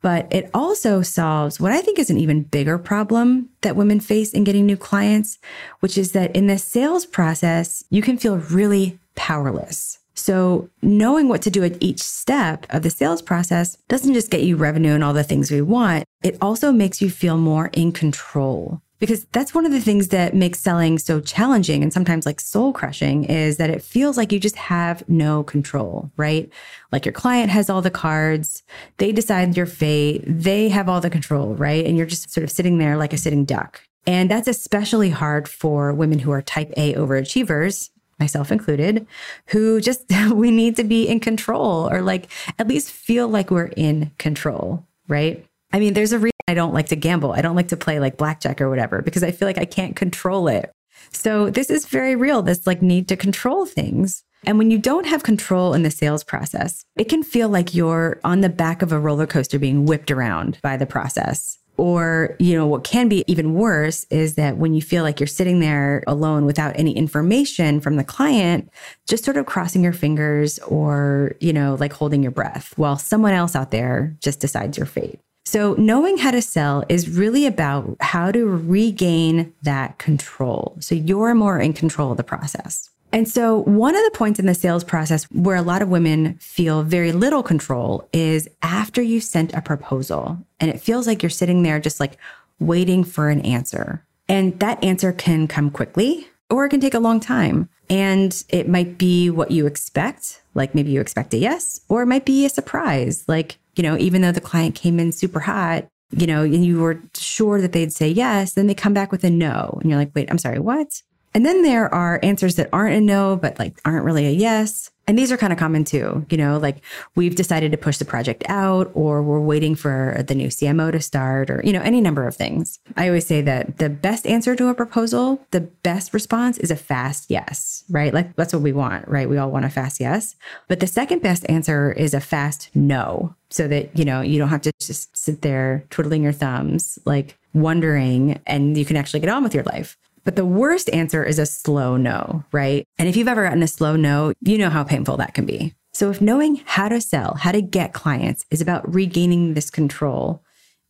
But 0.03 0.33
it 0.33 0.51
also 0.53 1.03
solves 1.03 1.59
what 1.59 1.73
I 1.73 1.81
think 1.81 1.99
is 1.99 2.11
an 2.11 2.19
even 2.19 2.43
bigger 2.43 2.79
problem 2.79 3.49
that 3.63 3.77
women 3.77 4.01
face 4.01 4.33
in 4.33 4.45
getting 4.45 4.67
new 4.67 4.77
clients, 4.77 5.39
which 5.81 5.97
is 5.99 6.13
that 6.13 6.35
in 6.37 6.47
the 6.47 6.59
sales 6.59 7.07
process, 7.07 7.85
you 7.91 8.03
can 8.03 8.19
feel 8.19 8.37
really 8.37 8.99
powerless. 9.15 9.99
So, 10.15 10.71
knowing 10.81 11.29
what 11.29 11.43
to 11.43 11.51
do 11.51 11.63
at 11.63 11.77
each 11.81 12.01
step 12.01 12.67
of 12.71 12.83
the 12.83 12.91
sales 12.91 13.21
process 13.21 13.77
doesn't 13.89 14.15
just 14.15 14.31
get 14.31 14.43
you 14.43 14.57
revenue 14.57 14.95
and 14.95 15.05
all 15.05 15.13
the 15.13 15.23
things 15.23 15.51
we 15.51 15.61
want, 15.61 16.05
it 16.23 16.39
also 16.41 16.73
makes 16.73 17.03
you 17.03 17.11
feel 17.11 17.37
more 17.37 17.69
in 17.75 17.93
control 17.93 18.81
because 18.99 19.25
that's 19.33 19.55
one 19.55 19.67
of 19.67 19.73
the 19.73 19.81
things 19.81 20.09
that 20.09 20.35
makes 20.35 20.61
selling 20.61 20.99
so 20.99 21.21
challenging 21.21 21.83
and 21.83 21.93
sometimes 21.93 22.25
like 22.25 22.41
soul 22.41 22.73
crushing 22.73 23.25
is 23.25 23.59
that 23.59 23.71
it 23.71 23.83
feels 23.83 24.17
like 24.17 24.33
you 24.33 24.41
just 24.41 24.57
have 24.57 25.07
no 25.09 25.43
control, 25.43 26.11
right? 26.17 26.51
Like 26.93 27.05
your 27.05 27.13
client 27.13 27.51
has 27.51 27.69
all 27.69 27.83
the 27.83 27.91
cards, 27.91 28.63
they 28.97 29.13
decide 29.13 29.57
your 29.57 29.67
fate, 29.67 30.23
they 30.27 30.69
have 30.69 30.89
all 30.89 31.01
the 31.01 31.11
control, 31.11 31.55
right? 31.55 31.85
And 31.85 31.97
you're 31.97 32.07
just 32.07 32.31
sort 32.31 32.45
of 32.45 32.51
sitting 32.51 32.79
there 32.79 32.97
like 32.97 33.13
a 33.13 33.19
sitting 33.19 33.45
duck. 33.45 33.83
And 34.07 34.31
that's 34.31 34.49
especially 34.49 35.11
hard 35.11 35.49
for 35.49 35.93
women 35.93 36.21
who 36.21 36.31
are 36.31 36.43
type 36.43 36.73
A 36.77 36.95
overachievers, 36.95 37.91
myself 38.19 38.53
included, 38.53 39.07
who 39.49 39.81
just, 39.81 40.05
we 40.33 40.51
need 40.51 40.77
to 40.77 40.85
be 40.85 41.09
in 41.09 41.21
control 41.21 41.91
or 41.91 42.01
like 42.03 42.31
at 42.59 42.69
least 42.69 42.91
feel 42.91 43.29
like 43.29 43.51
we're 43.51 43.73
in 43.77 44.13
control, 44.19 44.87
right? 45.09 45.45
I 45.73 45.81
mean, 45.81 45.95
there's 45.95 46.13
a 46.13 46.19
reason 46.19 46.31
I 46.49 46.55
don't 46.55 46.75
like 46.75 46.89
to 46.89 46.97
gamble. 46.97 47.33
I 47.33 47.43
don't 47.43 47.57
like 47.57 47.69
to 47.69 47.77
play 47.77 47.99
like 47.99 48.17
blackjack 48.17 48.61
or 48.61 48.71
whatever 48.71 49.03
because 49.03 49.25
I 49.25 49.33
feel 49.33 49.49
like 49.49 49.59
I 49.59 49.65
can't 49.65 49.97
control 49.97 50.47
it. 50.47 50.71
So 51.13 51.51
this 51.51 51.71
is 51.71 51.87
very 51.87 52.15
real, 52.15 52.43
this 52.43 52.67
like 52.67 52.83
need 52.83 53.09
to 53.09 53.17
control 53.17 53.67
things. 53.67 54.23
And 54.45 54.59
when 54.59 54.71
you 54.71 54.79
don't 54.79 55.07
have 55.07 55.25
control 55.25 55.75
in 55.75 55.83
the 55.83 55.91
sales 55.91 56.23
process, 56.23 56.85
it 56.97 57.09
can 57.09 57.23
feel 57.23 57.49
like 57.49 57.75
you're 57.75 58.21
on 58.23 58.43
the 58.43 58.49
back 58.49 58.81
of 58.83 58.93
a 58.93 59.01
roller 59.01 59.27
coaster 59.27 59.59
being 59.59 59.87
whipped 59.87 60.11
around 60.11 60.59
by 60.63 60.77
the 60.77 60.87
process. 60.87 61.59
Or, 61.79 62.37
you 62.39 62.57
know, 62.57 62.67
what 62.67 62.85
can 62.85 63.09
be 63.09 63.25
even 63.27 63.55
worse 63.55 64.05
is 64.09 64.37
that 64.37 64.57
when 64.57 64.73
you 64.73 64.81
feel 64.81 65.03
like 65.03 65.21
you're 65.21 65.27
sitting 65.27 65.61
there 65.61 66.03
alone 66.07 66.47
without 66.47 66.79
any 66.79 66.97
information 66.97 67.81
from 67.81 67.97
the 67.97 68.05
client, 68.05 68.71
just 69.07 69.25
sort 69.25 69.37
of 69.37 69.47
crossing 69.47 69.83
your 69.83 69.93
fingers 69.93 70.59
or, 70.61 71.35
you 71.41 71.53
know, 71.53 71.77
like 71.79 71.93
holding 71.93 72.23
your 72.23 72.33
breath 72.33 72.73
while 72.77 72.97
someone 72.97 73.35
else 73.35 73.55
out 73.55 73.73
there 73.73 74.17
just 74.21 74.41
decides 74.41 74.79
your 74.79 74.87
fate. 74.87 75.21
So, 75.47 75.75
knowing 75.75 76.19
how 76.19 76.33
to 76.33 76.43
sell 76.43 76.83
is 76.89 77.09
really 77.09 77.47
about 77.47 77.97
how 78.01 78.33
to 78.33 78.45
regain 78.45 79.55
that 79.63 79.97
control. 79.99 80.77
So, 80.81 80.97
you're 80.97 81.37
more 81.37 81.61
in 81.61 81.73
control 81.73 82.11
of 82.11 82.17
the 82.17 82.25
process. 82.25 82.91
And 83.13 83.29
so, 83.29 83.63
one 83.63 83.95
of 83.95 84.03
the 84.03 84.11
points 84.11 84.41
in 84.41 84.47
the 84.47 84.55
sales 84.55 84.83
process 84.83 85.23
where 85.31 85.55
a 85.55 85.63
lot 85.63 85.83
of 85.83 85.89
women 85.89 86.35
feel 86.39 86.83
very 86.83 87.13
little 87.13 87.45
control 87.45 88.09
is 88.13 88.49
after 88.63 89.01
you 89.01 89.21
sent 89.21 89.55
a 89.55 89.63
proposal 89.63 90.37
and 90.59 90.69
it 90.69 90.81
feels 90.81 91.07
like 91.07 91.23
you're 91.23 91.31
sitting 91.31 91.63
there 91.63 91.79
just 91.79 92.01
like 92.01 92.19
waiting 92.59 93.05
for 93.05 93.29
an 93.29 93.41
answer. 93.43 94.05
And 94.29 94.59
that 94.59 94.83
answer 94.83 95.13
can 95.13 95.47
come 95.47 95.71
quickly 95.71 96.27
or 96.51 96.65
it 96.65 96.71
can 96.71 96.81
take 96.81 96.95
a 96.95 96.99
long 96.99 97.21
time. 97.21 97.69
And 97.89 98.43
it 98.49 98.69
might 98.69 98.99
be 98.99 99.31
what 99.31 99.53
you 99.53 99.67
expect, 99.67 100.43
like 100.55 100.75
maybe 100.75 100.91
you 100.91 101.01
expect 101.01 101.35
a 101.35 101.37
yes, 101.37 101.83
or 101.89 102.03
it 102.03 102.07
might 102.07 102.25
be 102.25 102.45
a 102.45 102.49
surprise, 102.49 103.25
like 103.29 103.59
you 103.77 103.83
know, 103.83 103.97
even 103.99 104.23
though 104.23 104.33
the 104.33 104.41
client 104.41 104.75
came 104.75 104.99
in 104.99 105.13
super 105.13 105.41
hot, 105.41 105.87
you 106.11 106.27
know, 106.27 106.43
and 106.43 106.65
you 106.65 106.81
were 106.81 107.03
sure 107.15 107.61
that 107.61 107.73
they'd 107.73 107.93
say 107.93 108.09
yes, 108.09 108.55
then 108.55 108.67
they 108.67 108.75
come 108.75 108.95
back 108.95 109.13
with 109.13 109.25
a 109.25 109.31
no. 109.31 109.79
And 109.81 109.91
you're 109.91 109.99
like, 109.99 110.13
wait, 110.15 110.31
I'm 110.31 110.39
sorry, 110.39 110.59
what? 110.59 111.03
And 111.35 111.45
then 111.45 111.63
there 111.63 111.93
are 111.95 112.19
answers 112.23 112.55
that 112.57 112.71
aren't 112.73 112.97
a 112.97 113.01
no, 113.01 113.37
but 113.37 113.59
like 113.59 113.79
aren't 113.85 114.05
really 114.05 114.27
a 114.27 114.31
yes. 114.31 114.91
And 115.07 115.17
these 115.17 115.31
are 115.31 115.37
kind 115.37 115.53
of 115.53 115.59
common 115.59 115.85
too, 115.85 116.27
you 116.31 116.37
know, 116.37 116.59
like 116.59 116.83
we've 117.15 117.37
decided 117.37 117.71
to 117.73 117.79
push 117.79 117.99
the 117.99 118.05
project 118.05 118.43
out 118.49 118.91
or 118.95 119.23
we're 119.23 119.41
waiting 119.41 119.77
for 119.77 120.23
the 120.27 120.35
new 120.35 120.49
CMO 120.49 120.91
to 120.91 121.01
start 121.01 121.49
or, 121.49 121.61
you 121.65 121.73
know, 121.73 121.81
any 121.83 122.01
number 122.01 122.27
of 122.27 122.35
things. 122.35 122.81
I 122.97 123.07
always 123.07 123.27
say 123.27 123.41
that 123.43 123.79
the 123.79 123.89
best 123.89 124.27
answer 124.27 124.57
to 124.57 124.69
a 124.69 124.75
proposal, 124.75 125.41
the 125.53 125.61
best 125.61 126.13
response 126.13 126.59
is 126.59 126.73
a 126.73 126.77
fast 126.77 127.31
yes, 127.31 127.85
right? 127.89 128.13
Like 128.13 128.35
that's 128.35 128.53
what 128.53 128.63
we 128.63 128.73
want, 128.73 129.07
right? 129.07 129.29
We 129.29 129.39
all 129.39 129.51
want 129.51 129.65
a 129.65 129.71
fast 129.71 130.01
yes. 130.01 130.35
But 130.67 130.81
the 130.81 130.89
second 130.89 131.23
best 131.23 131.47
answer 131.49 131.93
is 131.93 132.13
a 132.13 132.21
fast 132.21 132.71
no 132.75 133.37
so 133.49 133.69
that, 133.69 133.97
you 133.97 134.05
know, 134.05 134.23
you 134.23 134.39
don't 134.39 134.49
have 134.49 134.63
to 134.63 134.73
just 134.81 135.17
sit 135.17 135.43
there 135.43 135.85
twiddling 135.91 136.25
your 136.25 136.33
thumbs, 136.33 136.99
like 137.05 137.39
wondering, 137.55 138.41
and 138.47 138.77
you 138.77 138.85
can 138.85 138.97
actually 138.97 139.21
get 139.21 139.29
on 139.29 139.45
with 139.45 139.55
your 139.55 139.65
life. 139.65 139.97
But 140.27 140.35
the 140.35 140.45
worst 140.45 140.91
answer 140.93 141.23
is 141.23 141.39
a 141.39 141.47
slow 141.47 141.97
no, 141.97 142.43
right? 142.51 142.85
And 142.99 143.09
if 143.09 143.17
you've 143.17 143.29
ever 143.29 143.45
gotten 143.45 143.63
a 143.63 143.69
slow 143.69 143.95
no, 143.95 144.33
you 144.41 144.59
know 144.59 144.71
how 144.71 144.83
painful 144.83 145.19
that 145.19 145.35
can 145.35 145.47
be. 145.47 145.73
So 145.93 146.11
if 146.11 146.21
knowing 146.21 146.57
how 146.67 146.89
to 146.89 147.01
sell, 147.01 147.35
how 147.35 147.53
to 147.53 147.63
get 147.63 147.95
clients 147.95 148.45
is 148.51 148.61
about 148.61 148.93
regaining 148.93 149.55
this 149.55 149.71
control, 149.71 150.43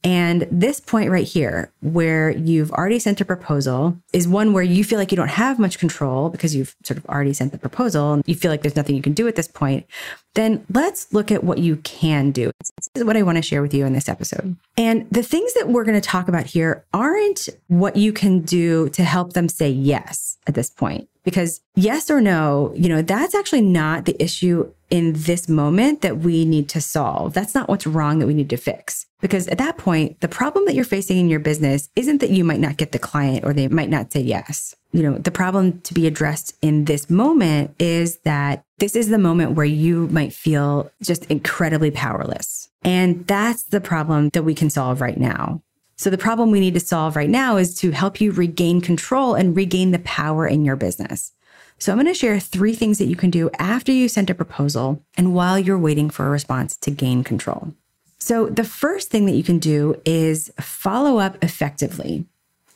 and 0.05 0.47
this 0.51 0.79
point 0.79 1.11
right 1.11 1.27
here, 1.27 1.73
where 1.81 2.31
you've 2.31 2.71
already 2.71 2.99
sent 2.99 3.21
a 3.21 3.25
proposal, 3.25 3.97
is 4.13 4.29
one 4.29 4.53
where 4.53 4.63
you 4.63 4.85
feel 4.85 4.99
like 4.99 5.11
you 5.11 5.17
don't 5.17 5.29
have 5.29 5.59
much 5.59 5.79
control 5.79 6.29
because 6.29 6.55
you've 6.55 6.77
sort 6.85 6.99
of 6.99 7.07
already 7.07 7.33
sent 7.33 7.53
the 7.53 7.59
proposal 7.59 8.13
and 8.13 8.23
you 8.27 8.35
feel 8.35 8.51
like 8.51 8.63
there's 8.63 8.77
nothing 8.77 8.95
you 8.95 9.03
can 9.03 9.15
do 9.15 9.27
at 9.27 9.37
this 9.37 9.49
point. 9.49 9.87
Then 10.35 10.65
let's 10.73 11.13
look 11.13 11.33
at 11.33 11.43
what 11.43 11.59
you 11.59 11.77
can 11.77 12.31
do. 12.31 12.53
This 12.61 12.91
is 12.95 13.05
what 13.05 13.17
I 13.17 13.23
want 13.23 13.37
to 13.37 13.43
share 13.43 13.63
with 13.63 13.73
you 13.73 13.87
in 13.87 13.95
this 13.95 14.09
episode. 14.09 14.57
And 14.77 15.09
the 15.11 15.23
things 15.23 15.55
that 15.55 15.69
we're 15.69 15.85
going 15.85 16.01
to 16.01 16.09
talk 16.09 16.29
about 16.29 16.47
here 16.47 16.85
aren't 16.93 17.49
what 17.69 17.97
you 17.97 18.13
can 18.13 18.43
do 18.43 18.91
to 18.91 19.03
help 19.03 19.33
them 19.33 19.49
say 19.49 19.71
yes 19.71 20.37
at 20.47 20.55
this 20.55 20.71
point. 20.71 21.09
Because 21.25 21.61
yes 21.75 22.11
or 22.11 22.21
no, 22.21 22.73
you 22.77 22.89
know, 22.89 23.03
that's 23.03 23.35
actually 23.35 23.63
not 23.63 24.05
the 24.05 24.23
issue 24.23 24.71
in 24.91 25.13
this 25.15 25.49
moment 25.49 26.03
that 26.03 26.19
we 26.19 26.45
need 26.45 26.69
to 26.71 26.81
solve. 26.81 27.35
That's 27.35 27.55
not 27.55 27.69
what's 27.69 27.87
wrong 27.87 28.19
that 28.19 28.27
we 28.27 28.35
need 28.35 28.51
to 28.51 28.57
fix. 28.57 29.07
Because 29.21 29.49
at 29.49 29.59
that 29.59 29.79
point, 29.79 30.21
the 30.21 30.29
problem 30.29 30.67
that 30.67 30.75
you're 30.75 30.85
facing 30.85 31.19
in 31.19 31.29
your 31.29 31.41
business 31.41 31.89
isn't 31.97 32.21
that 32.21 32.31
you 32.31 32.45
might 32.45 32.61
not 32.61 32.77
get 32.77 32.93
the 32.93 32.99
client 32.99 33.45
or 33.45 33.53
they 33.53 33.69
might 33.69 33.89
not 33.89 34.13
say 34.13 34.21
yes. 34.21 34.75
You 34.93 35.03
know, 35.03 35.19
the 35.19 35.31
problem 35.31 35.81
to 35.83 35.95
be 35.95 36.07
addressed 36.07 36.55
in 36.63 36.85
this 36.85 37.11
moment 37.11 37.75
is 37.79 38.19
that 38.19 38.65
this 38.79 38.95
is 38.95 39.09
the 39.09 39.19
moment 39.19 39.53
where 39.53 39.67
you 39.67 40.07
might 40.09 40.33
feel 40.33 40.91
just 41.03 41.25
incredibly 41.27 41.91
powerless. 41.91 42.69
And 42.83 43.27
that's 43.27 43.65
the 43.65 43.81
problem 43.81 44.29
that 44.31 44.45
we 44.45 44.55
can 44.55 44.71
solve 44.71 45.01
right 45.01 45.19
now. 45.19 45.63
So 45.97 46.11
the 46.11 46.19
problem 46.19 46.51
we 46.51 46.61
need 46.61 46.75
to 46.75 46.81
solve 46.81 47.17
right 47.17 47.29
now 47.29 47.57
is 47.57 47.75
to 47.81 47.91
help 47.91 48.21
you 48.21 48.31
regain 48.31 48.83
control 48.83 49.35
and 49.35 49.57
regain 49.57 49.93
the 49.93 49.99
power 50.01 50.47
in 50.47 50.65
your 50.65 50.77
business. 50.77 51.33
So 51.79 51.93
I'm 51.93 51.99
going 51.99 52.07
to 52.07 52.15
share 52.15 52.41
three 52.41 52.75
things 52.75 52.99
that 52.99 53.07
you 53.07 53.17
can 53.17 53.31
do 53.31 53.51
after 53.59 53.93
you 53.93 54.09
send 54.09 54.31
a 54.31 54.35
proposal 54.35 55.03
and 55.17 55.35
while 55.35 55.59
you're 55.59 55.79
waiting 55.79 56.11
for 56.11 56.27
a 56.27 56.31
response 56.31 56.77
to 56.79 56.91
gain 56.91 57.23
control. 57.23 57.75
So 58.19 58.47
the 58.47 58.65
first 58.65 59.11
thing 59.11 59.27
that 59.27 59.37
you 59.37 59.45
can 59.45 59.59
do 59.59 60.01
is 60.05 60.51
follow 60.59 61.19
up 61.19 61.43
effectively. 61.45 62.25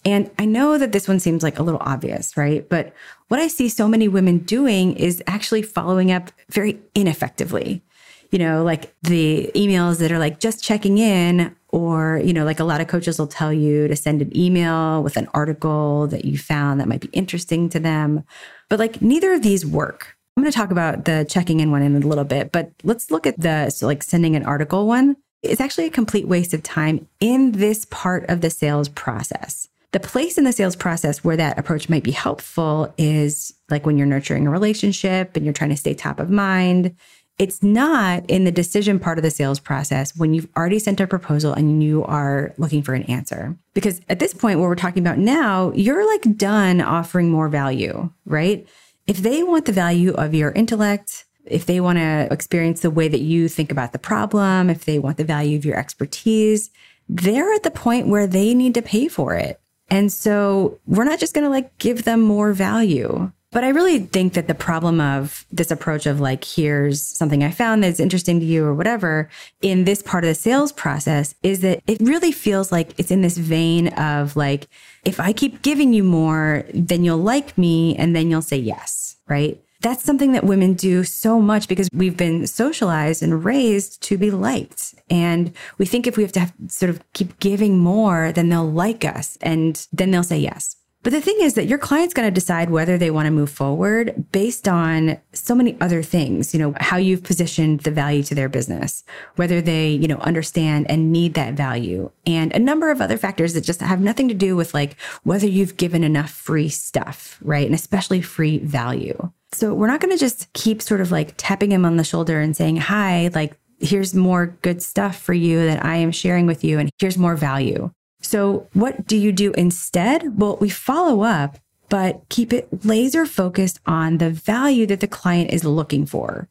And 0.04 0.30
I 0.38 0.44
know 0.44 0.78
that 0.78 0.92
this 0.92 1.08
one 1.08 1.20
seems 1.20 1.42
like 1.42 1.58
a 1.58 1.62
little 1.62 1.80
obvious, 1.82 2.36
right? 2.36 2.66
But 2.68 2.94
what 3.28 3.40
I 3.40 3.48
see 3.48 3.68
so 3.68 3.88
many 3.88 4.08
women 4.08 4.38
doing 4.38 4.96
is 4.96 5.22
actually 5.26 5.62
following 5.62 6.10
up 6.10 6.30
very 6.48 6.78
ineffectively. 6.94 7.82
You 8.30 8.38
know, 8.38 8.62
like 8.62 8.94
the 9.02 9.50
emails 9.54 9.98
that 9.98 10.12
are 10.12 10.18
like 10.18 10.40
just 10.40 10.62
checking 10.62 10.98
in, 10.98 11.54
or, 11.72 12.20
you 12.24 12.32
know, 12.32 12.44
like 12.44 12.60
a 12.60 12.64
lot 12.64 12.80
of 12.80 12.88
coaches 12.88 13.18
will 13.18 13.26
tell 13.26 13.52
you 13.52 13.88
to 13.88 13.96
send 13.96 14.22
an 14.22 14.36
email 14.36 15.02
with 15.02 15.16
an 15.16 15.28
article 15.32 16.06
that 16.08 16.24
you 16.24 16.36
found 16.36 16.80
that 16.80 16.88
might 16.88 17.00
be 17.00 17.08
interesting 17.12 17.68
to 17.70 17.80
them. 17.80 18.24
But 18.68 18.78
like 18.78 19.00
neither 19.00 19.32
of 19.32 19.42
these 19.42 19.64
work. 19.64 20.16
I'm 20.36 20.42
going 20.42 20.52
to 20.52 20.56
talk 20.56 20.70
about 20.70 21.04
the 21.04 21.26
checking 21.28 21.60
in 21.60 21.70
one 21.70 21.82
in 21.82 21.96
a 21.96 22.06
little 22.06 22.24
bit, 22.24 22.52
but 22.52 22.70
let's 22.82 23.10
look 23.10 23.26
at 23.26 23.38
the 23.38 23.70
so 23.70 23.86
like 23.86 24.02
sending 24.02 24.36
an 24.36 24.44
article 24.44 24.86
one. 24.86 25.16
It's 25.42 25.60
actually 25.60 25.86
a 25.86 25.90
complete 25.90 26.28
waste 26.28 26.54
of 26.54 26.62
time 26.62 27.06
in 27.18 27.52
this 27.52 27.86
part 27.86 28.28
of 28.28 28.40
the 28.40 28.50
sales 28.50 28.88
process. 28.88 29.68
The 29.92 30.00
place 30.00 30.38
in 30.38 30.44
the 30.44 30.52
sales 30.52 30.76
process 30.76 31.24
where 31.24 31.36
that 31.36 31.58
approach 31.58 31.88
might 31.88 32.04
be 32.04 32.12
helpful 32.12 32.94
is 32.96 33.52
like 33.70 33.84
when 33.84 33.98
you're 33.98 34.06
nurturing 34.06 34.46
a 34.46 34.50
relationship 34.50 35.36
and 35.36 35.44
you're 35.44 35.54
trying 35.54 35.70
to 35.70 35.76
stay 35.76 35.94
top 35.94 36.20
of 36.20 36.30
mind. 36.30 36.94
It's 37.40 37.62
not 37.62 38.28
in 38.28 38.44
the 38.44 38.52
decision 38.52 38.98
part 38.98 39.16
of 39.16 39.22
the 39.22 39.30
sales 39.30 39.58
process 39.58 40.14
when 40.14 40.34
you've 40.34 40.48
already 40.58 40.78
sent 40.78 41.00
a 41.00 41.06
proposal 41.06 41.54
and 41.54 41.82
you 41.82 42.04
are 42.04 42.52
looking 42.58 42.82
for 42.82 42.92
an 42.92 43.04
answer. 43.04 43.56
Because 43.72 43.98
at 44.10 44.18
this 44.18 44.34
point, 44.34 44.58
what 44.58 44.66
we're 44.66 44.74
talking 44.74 45.02
about 45.02 45.16
now, 45.16 45.72
you're 45.74 46.06
like 46.06 46.36
done 46.36 46.82
offering 46.82 47.30
more 47.30 47.48
value, 47.48 48.12
right? 48.26 48.68
If 49.06 49.22
they 49.22 49.42
want 49.42 49.64
the 49.64 49.72
value 49.72 50.12
of 50.12 50.34
your 50.34 50.52
intellect, 50.52 51.24
if 51.46 51.64
they 51.64 51.80
want 51.80 51.96
to 51.96 52.28
experience 52.30 52.82
the 52.82 52.90
way 52.90 53.08
that 53.08 53.20
you 53.20 53.48
think 53.48 53.72
about 53.72 53.92
the 53.92 53.98
problem, 53.98 54.68
if 54.68 54.84
they 54.84 54.98
want 54.98 55.16
the 55.16 55.24
value 55.24 55.56
of 55.56 55.64
your 55.64 55.78
expertise, 55.78 56.70
they're 57.08 57.54
at 57.54 57.62
the 57.62 57.70
point 57.70 58.08
where 58.08 58.26
they 58.26 58.52
need 58.52 58.74
to 58.74 58.82
pay 58.82 59.08
for 59.08 59.34
it. 59.34 59.58
And 59.88 60.12
so 60.12 60.78
we're 60.86 61.04
not 61.04 61.18
just 61.18 61.32
going 61.32 61.44
to 61.44 61.50
like 61.50 61.78
give 61.78 62.04
them 62.04 62.20
more 62.20 62.52
value. 62.52 63.32
But 63.52 63.64
I 63.64 63.70
really 63.70 63.98
think 63.98 64.34
that 64.34 64.46
the 64.46 64.54
problem 64.54 65.00
of 65.00 65.44
this 65.50 65.72
approach 65.72 66.06
of 66.06 66.20
like, 66.20 66.44
here's 66.44 67.02
something 67.02 67.42
I 67.42 67.50
found 67.50 67.82
that's 67.82 67.98
interesting 67.98 68.38
to 68.38 68.46
you 68.46 68.64
or 68.64 68.74
whatever 68.74 69.28
in 69.60 69.84
this 69.84 70.02
part 70.02 70.22
of 70.22 70.28
the 70.28 70.34
sales 70.34 70.70
process 70.70 71.34
is 71.42 71.60
that 71.60 71.82
it 71.88 72.00
really 72.00 72.30
feels 72.30 72.70
like 72.70 72.96
it's 72.96 73.10
in 73.10 73.22
this 73.22 73.36
vein 73.36 73.88
of 73.88 74.36
like, 74.36 74.68
if 75.04 75.18
I 75.18 75.32
keep 75.32 75.62
giving 75.62 75.92
you 75.92 76.04
more, 76.04 76.64
then 76.72 77.02
you'll 77.02 77.18
like 77.18 77.58
me 77.58 77.96
and 77.96 78.14
then 78.14 78.30
you'll 78.30 78.42
say 78.42 78.56
yes, 78.56 79.16
right? 79.26 79.60
that's 79.82 80.04
something 80.04 80.32
that 80.32 80.44
women 80.44 80.74
do 80.74 81.04
so 81.04 81.40
much 81.40 81.66
because 81.66 81.88
we've 81.92 82.16
been 82.16 82.46
socialized 82.46 83.22
and 83.22 83.44
raised 83.44 84.02
to 84.02 84.18
be 84.18 84.30
liked. 84.30 84.94
And 85.08 85.52
we 85.78 85.86
think 85.86 86.06
if 86.06 86.16
we 86.16 86.22
have 86.22 86.32
to 86.32 86.40
have, 86.40 86.52
sort 86.68 86.90
of 86.90 87.00
keep 87.14 87.38
giving 87.40 87.78
more, 87.78 88.32
then 88.32 88.50
they'll 88.50 88.70
like 88.70 89.04
us 89.04 89.38
and 89.40 89.86
then 89.92 90.10
they'll 90.10 90.22
say 90.22 90.38
yes. 90.38 90.76
But 91.02 91.12
the 91.12 91.20
thing 91.22 91.38
is 91.40 91.54
that 91.54 91.66
your 91.66 91.78
client's 91.78 92.12
going 92.12 92.28
to 92.28 92.34
decide 92.34 92.68
whether 92.68 92.98
they 92.98 93.10
want 93.10 93.24
to 93.26 93.30
move 93.30 93.50
forward 93.50 94.26
based 94.32 94.68
on 94.68 95.18
so 95.32 95.54
many 95.54 95.76
other 95.80 96.02
things, 96.02 96.52
you 96.52 96.60
know, 96.60 96.74
how 96.78 96.98
you've 96.98 97.24
positioned 97.24 97.80
the 97.80 97.90
value 97.90 98.22
to 98.24 98.34
their 98.34 98.50
business, 98.50 99.02
whether 99.36 99.62
they, 99.62 99.88
you 99.88 100.06
know, 100.06 100.18
understand 100.18 100.90
and 100.90 101.10
need 101.10 101.32
that 101.34 101.54
value, 101.54 102.10
and 102.26 102.52
a 102.52 102.58
number 102.58 102.90
of 102.90 103.00
other 103.00 103.16
factors 103.16 103.54
that 103.54 103.62
just 103.62 103.80
have 103.80 104.00
nothing 104.00 104.28
to 104.28 104.34
do 104.34 104.56
with 104.56 104.74
like 104.74 104.96
whether 105.22 105.46
you've 105.46 105.78
given 105.78 106.04
enough 106.04 106.30
free 106.30 106.68
stuff, 106.68 107.38
right? 107.40 107.64
And 107.64 107.74
especially 107.74 108.20
free 108.20 108.58
value. 108.58 109.30
So 109.52 109.74
we're 109.74 109.86
not 109.86 110.00
going 110.00 110.14
to 110.14 110.20
just 110.20 110.52
keep 110.52 110.82
sort 110.82 111.00
of 111.00 111.10
like 111.10 111.34
tapping 111.38 111.72
him 111.72 111.86
on 111.86 111.96
the 111.96 112.04
shoulder 112.04 112.40
and 112.40 112.54
saying, 112.54 112.76
hi, 112.76 113.30
like, 113.34 113.58
here's 113.80 114.14
more 114.14 114.58
good 114.60 114.82
stuff 114.82 115.18
for 115.18 115.32
you 115.32 115.64
that 115.64 115.82
I 115.82 115.96
am 115.96 116.12
sharing 116.12 116.46
with 116.46 116.62
you, 116.62 116.78
and 116.78 116.90
here's 116.98 117.16
more 117.16 117.34
value. 117.34 117.90
So 118.30 118.68
what 118.74 119.08
do 119.08 119.16
you 119.16 119.32
do 119.32 119.50
instead? 119.54 120.38
Well, 120.38 120.56
we 120.60 120.68
follow 120.68 121.22
up, 121.22 121.58
but 121.88 122.22
keep 122.28 122.52
it 122.52 122.68
laser 122.84 123.26
focused 123.26 123.80
on 123.86 124.18
the 124.18 124.30
value 124.30 124.86
that 124.86 125.00
the 125.00 125.08
client 125.08 125.50
is 125.50 125.64
looking 125.64 126.06
for 126.06 126.48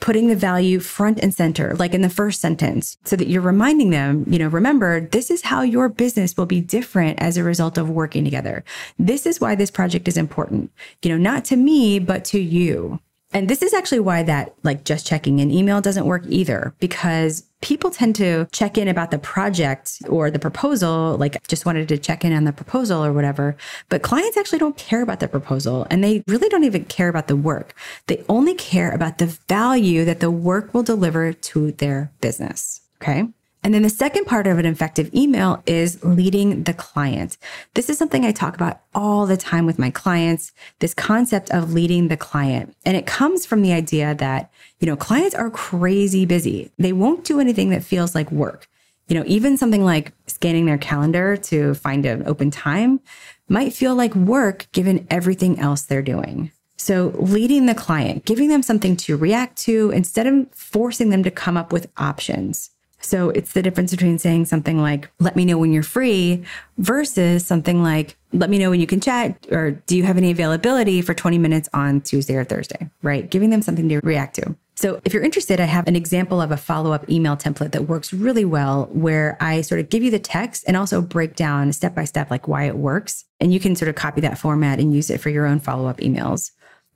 putting 0.00 0.26
the 0.26 0.36
value 0.36 0.80
front 0.80 1.18
and 1.20 1.32
center, 1.32 1.74
like 1.76 1.94
in 1.94 2.02
the 2.02 2.10
first 2.10 2.38
sentence, 2.38 2.98
so 3.04 3.16
that 3.16 3.28
you're 3.28 3.40
reminding 3.40 3.88
them, 3.88 4.24
you 4.28 4.38
know, 4.38 4.48
remember, 4.48 5.00
this 5.00 5.30
is 5.30 5.40
how 5.40 5.62
your 5.62 5.88
business 5.88 6.36
will 6.36 6.44
be 6.44 6.60
different 6.60 7.18
as 7.22 7.38
a 7.38 7.44
result 7.44 7.78
of 7.78 7.88
working 7.88 8.22
together. 8.22 8.64
This 8.98 9.24
is 9.24 9.40
why 9.40 9.54
this 9.54 9.70
project 9.70 10.06
is 10.06 10.18
important, 10.18 10.70
you 11.02 11.10
know, 11.10 11.16
not 11.16 11.44
to 11.46 11.56
me, 11.56 11.98
but 12.00 12.22
to 12.26 12.38
you. 12.38 13.00
And 13.34 13.48
this 13.48 13.62
is 13.62 13.74
actually 13.74 13.98
why 13.98 14.22
that 14.22 14.54
like 14.62 14.84
just 14.84 15.06
checking 15.06 15.40
in 15.40 15.50
email 15.50 15.80
doesn't 15.80 16.06
work 16.06 16.22
either, 16.28 16.72
because 16.78 17.42
people 17.60 17.90
tend 17.90 18.14
to 18.16 18.46
check 18.52 18.78
in 18.78 18.86
about 18.86 19.10
the 19.10 19.18
project 19.18 20.00
or 20.08 20.30
the 20.30 20.38
proposal, 20.38 21.16
like 21.18 21.44
just 21.48 21.66
wanted 21.66 21.88
to 21.88 21.98
check 21.98 22.24
in 22.24 22.32
on 22.32 22.44
the 22.44 22.52
proposal 22.52 23.04
or 23.04 23.12
whatever. 23.12 23.56
But 23.88 24.02
clients 24.02 24.36
actually 24.36 24.60
don't 24.60 24.76
care 24.76 25.02
about 25.02 25.18
the 25.18 25.26
proposal 25.26 25.86
and 25.90 26.04
they 26.04 26.22
really 26.28 26.48
don't 26.48 26.64
even 26.64 26.84
care 26.84 27.08
about 27.08 27.26
the 27.26 27.36
work. 27.36 27.74
They 28.06 28.24
only 28.28 28.54
care 28.54 28.92
about 28.92 29.18
the 29.18 29.26
value 29.48 30.04
that 30.04 30.20
the 30.20 30.30
work 30.30 30.72
will 30.72 30.84
deliver 30.84 31.32
to 31.32 31.72
their 31.72 32.12
business. 32.20 32.82
Okay. 33.02 33.24
And 33.64 33.72
then 33.72 33.82
the 33.82 33.88
second 33.88 34.26
part 34.26 34.46
of 34.46 34.58
an 34.58 34.66
effective 34.66 35.12
email 35.14 35.62
is 35.64 36.04
leading 36.04 36.64
the 36.64 36.74
client. 36.74 37.38
This 37.72 37.88
is 37.88 37.96
something 37.96 38.22
I 38.22 38.30
talk 38.30 38.54
about 38.54 38.80
all 38.94 39.24
the 39.24 39.38
time 39.38 39.64
with 39.64 39.78
my 39.78 39.88
clients, 39.88 40.52
this 40.80 40.92
concept 40.92 41.50
of 41.50 41.72
leading 41.72 42.08
the 42.08 42.16
client. 42.18 42.76
And 42.84 42.94
it 42.94 43.06
comes 43.06 43.46
from 43.46 43.62
the 43.62 43.72
idea 43.72 44.14
that, 44.16 44.52
you 44.80 44.86
know, 44.86 44.96
clients 44.96 45.34
are 45.34 45.48
crazy 45.48 46.26
busy. 46.26 46.70
They 46.78 46.92
won't 46.92 47.24
do 47.24 47.40
anything 47.40 47.70
that 47.70 47.82
feels 47.82 48.14
like 48.14 48.30
work. 48.30 48.68
You 49.08 49.18
know, 49.18 49.24
even 49.26 49.56
something 49.56 49.84
like 49.84 50.12
scanning 50.26 50.66
their 50.66 50.78
calendar 50.78 51.38
to 51.38 51.72
find 51.74 52.04
an 52.04 52.26
open 52.26 52.50
time 52.50 53.00
might 53.48 53.72
feel 53.72 53.94
like 53.94 54.14
work 54.14 54.66
given 54.72 55.06
everything 55.10 55.58
else 55.58 55.82
they're 55.82 56.02
doing. 56.02 56.52
So, 56.76 57.14
leading 57.18 57.66
the 57.66 57.74
client, 57.74 58.24
giving 58.24 58.48
them 58.48 58.62
something 58.62 58.96
to 58.96 59.16
react 59.16 59.56
to 59.58 59.90
instead 59.90 60.26
of 60.26 60.48
forcing 60.52 61.10
them 61.10 61.22
to 61.22 61.30
come 61.30 61.56
up 61.56 61.72
with 61.72 61.90
options. 61.96 62.70
So 63.04 63.30
it's 63.30 63.52
the 63.52 63.62
difference 63.62 63.90
between 63.90 64.18
saying 64.18 64.46
something 64.46 64.80
like, 64.80 65.10
let 65.20 65.36
me 65.36 65.44
know 65.44 65.58
when 65.58 65.72
you're 65.72 65.82
free 65.82 66.44
versus 66.78 67.44
something 67.44 67.82
like, 67.82 68.16
let 68.32 68.50
me 68.50 68.58
know 68.58 68.70
when 68.70 68.80
you 68.80 68.86
can 68.86 69.00
chat 69.00 69.46
or 69.50 69.72
do 69.72 69.96
you 69.96 70.02
have 70.04 70.16
any 70.16 70.30
availability 70.30 71.02
for 71.02 71.14
20 71.14 71.38
minutes 71.38 71.68
on 71.72 72.00
Tuesday 72.00 72.34
or 72.34 72.44
Thursday, 72.44 72.88
right? 73.02 73.30
Giving 73.30 73.50
them 73.50 73.62
something 73.62 73.88
to 73.90 74.00
react 74.00 74.36
to. 74.36 74.56
So 74.76 75.00
if 75.04 75.14
you're 75.14 75.22
interested, 75.22 75.60
I 75.60 75.66
have 75.66 75.86
an 75.86 75.94
example 75.94 76.40
of 76.40 76.50
a 76.50 76.56
follow 76.56 76.92
up 76.92 77.08
email 77.08 77.36
template 77.36 77.72
that 77.72 77.88
works 77.88 78.12
really 78.12 78.44
well 78.44 78.88
where 78.92 79.36
I 79.40 79.60
sort 79.60 79.80
of 79.80 79.88
give 79.88 80.02
you 80.02 80.10
the 80.10 80.18
text 80.18 80.64
and 80.66 80.76
also 80.76 81.00
break 81.00 81.36
down 81.36 81.72
step 81.72 81.94
by 81.94 82.04
step, 82.04 82.30
like 82.30 82.48
why 82.48 82.64
it 82.64 82.76
works. 82.76 83.24
And 83.38 83.52
you 83.52 83.60
can 83.60 83.76
sort 83.76 83.88
of 83.88 83.94
copy 83.94 84.20
that 84.22 84.38
format 84.38 84.80
and 84.80 84.92
use 84.92 85.10
it 85.10 85.20
for 85.20 85.30
your 85.30 85.46
own 85.46 85.60
follow 85.60 85.86
up 85.86 85.98
emails. 85.98 86.50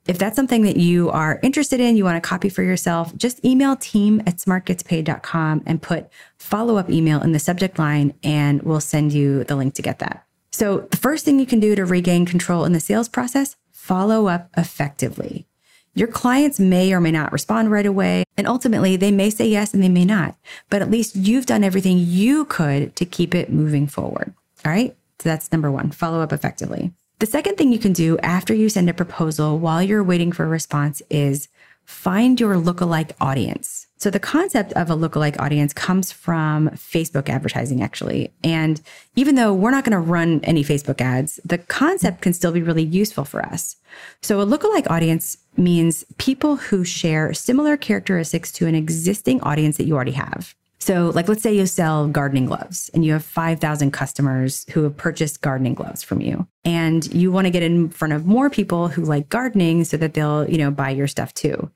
If 0.09 0.17
that's 0.17 0.37
something 0.37 0.63
that 0.63 0.79
you 0.79 1.11
are 1.11 1.39
interested 1.43 1.81
in, 1.81 1.99
you 1.99 2.03
want 2.03 2.17
to 2.17 2.27
copy 2.27 2.49
for 2.49 2.63
yourself, 2.63 3.15
just 3.15 3.45
email 3.45 3.77
team 3.77 4.23
at 4.27 4.39
smartgetspaid.com 4.39 5.65
and 5.67 5.83
put 5.83 6.09
follow 6.39 6.79
up 6.79 6.89
email 6.89 7.23
in 7.23 7.33
the 7.33 7.39
subject 7.39 7.79
line, 7.79 8.15
and 8.23 8.63
we'll 8.63 8.81
send 8.81 9.13
you 9.13 9.45
the 9.45 9.55
link 9.55 9.75
to 9.75 9.83
get 9.83 9.99
that. 9.99 10.25
So, 10.51 10.89
the 10.91 10.97
first 10.97 11.27
thing 11.27 11.39
you 11.39 11.45
can 11.45 11.61
do 11.61 11.75
to 11.75 11.85
regain 11.85 12.25
control 12.25 12.65
in 12.65 12.73
the 12.73 12.81
sales 12.81 13.09
process, 13.09 13.57
follow 13.71 14.29
up 14.29 14.49
effectively. 14.57 15.47
Your 15.95 16.09
clients 16.09 16.59
may 16.59 16.95
or 16.95 17.01
may 17.01 17.11
not 17.11 17.31
respond 17.31 17.71
right 17.71 17.85
away, 17.85 18.25
and 18.39 18.47
ultimately 18.47 18.97
they 18.97 19.11
may 19.11 19.29
say 19.29 19.47
yes 19.47 19.75
and 19.75 19.83
they 19.83 19.91
may 19.91 20.07
not, 20.07 20.37
but 20.71 20.81
at 20.81 20.91
least 20.91 21.17
you've 21.17 21.45
done 21.45 21.63
everything 21.63 21.99
you 21.99 22.47
could 22.47 22.97
to 22.97 23.05
keep 23.05 23.35
it 23.35 23.53
moving 23.53 23.87
forward. 23.87 24.33
All 24.65 24.73
right. 24.73 24.97
So 25.19 25.29
that's 25.29 25.53
number 25.53 25.71
one, 25.71 25.91
follow 25.91 26.23
up 26.23 26.33
effectively. 26.33 26.93
The 27.19 27.27
second 27.27 27.57
thing 27.57 27.73
you 27.73 27.81
can 27.81 27.93
do 27.93 28.17
after 28.19 28.55
you 28.55 28.69
send 28.69 28.89
a 28.89 28.95
proposal 28.95 29.59
while 29.59 29.83
you're 29.83 30.05
waiting 30.05 30.31
for 30.31 30.45
a 30.45 30.49
response 30.49 31.03
is 31.11 31.49
find 31.85 32.39
your 32.39 32.55
lookalike 32.55 33.11
audience. 33.21 33.89
So 33.97 34.09
the 34.09 34.21
concept 34.21 34.73
of 34.75 34.89
a 34.89 34.95
lookalike 34.95 35.41
audience 35.41 35.73
comes 35.73 36.13
from 36.13 36.69
Facebook 36.69 37.29
advertising, 37.29 37.83
actually. 37.83 38.33
And 38.45 38.81
even 39.17 39.35
though 39.35 39.53
we're 39.53 39.73
not 39.73 39.83
going 39.83 39.95
to 39.95 39.99
run 39.99 40.39
any 40.45 40.63
Facebook 40.63 41.01
ads, 41.01 41.41
the 41.45 41.59
concept 41.59 42.21
can 42.21 42.33
still 42.33 42.53
be 42.53 42.63
really 42.63 42.85
useful 42.85 43.25
for 43.25 43.45
us. 43.45 43.75
So 44.23 44.41
a 44.41 44.47
lookalike 44.47 44.89
audience 44.89 45.39
means 45.57 46.05
people 46.19 46.55
who 46.55 46.85
share 46.85 47.35
similar 47.35 47.77
characteristics 47.77 48.53
to 48.53 48.69
an 48.69 48.77
existing 48.77 49.41
audience 49.41 49.77
that 49.79 49.87
you 49.87 49.97
already 49.97 50.13
have. 50.13 50.55
So, 50.89 51.13
like, 51.15 51.29
let's 51.29 51.43
say 51.43 51.55
you 51.55 51.67
sell 51.67 52.09
gardening 52.09 52.47
gloves 52.47 52.91
and 52.95 53.05
you 53.05 53.13
have 53.13 53.23
5,000 53.23 53.91
customers 53.91 54.65
who 54.71 54.85
have 54.85 54.97
purchased 54.97 55.43
gardening 55.43 55.75
gloves 55.75 56.03
from 56.03 56.23
you. 56.23 56.47
And 56.65 57.05
you 57.13 57.31
want 57.31 57.47
to 57.47 57.51
get 57.51 57.63
in 57.63 57.91
front 57.91 58.15
of 58.15 58.25
more 58.25 58.49
people 58.49 58.89
who 58.89 59.05
like 59.05 59.29
gardening 59.29 59.85
so 59.85 59.99
that 59.99 60.15
they'll, 60.15 60.49
you 60.49 60.57
know, 60.57 60.71
buy 60.71 60.89
your 60.89 61.07
stuff 61.07 61.35
too. 61.35 61.71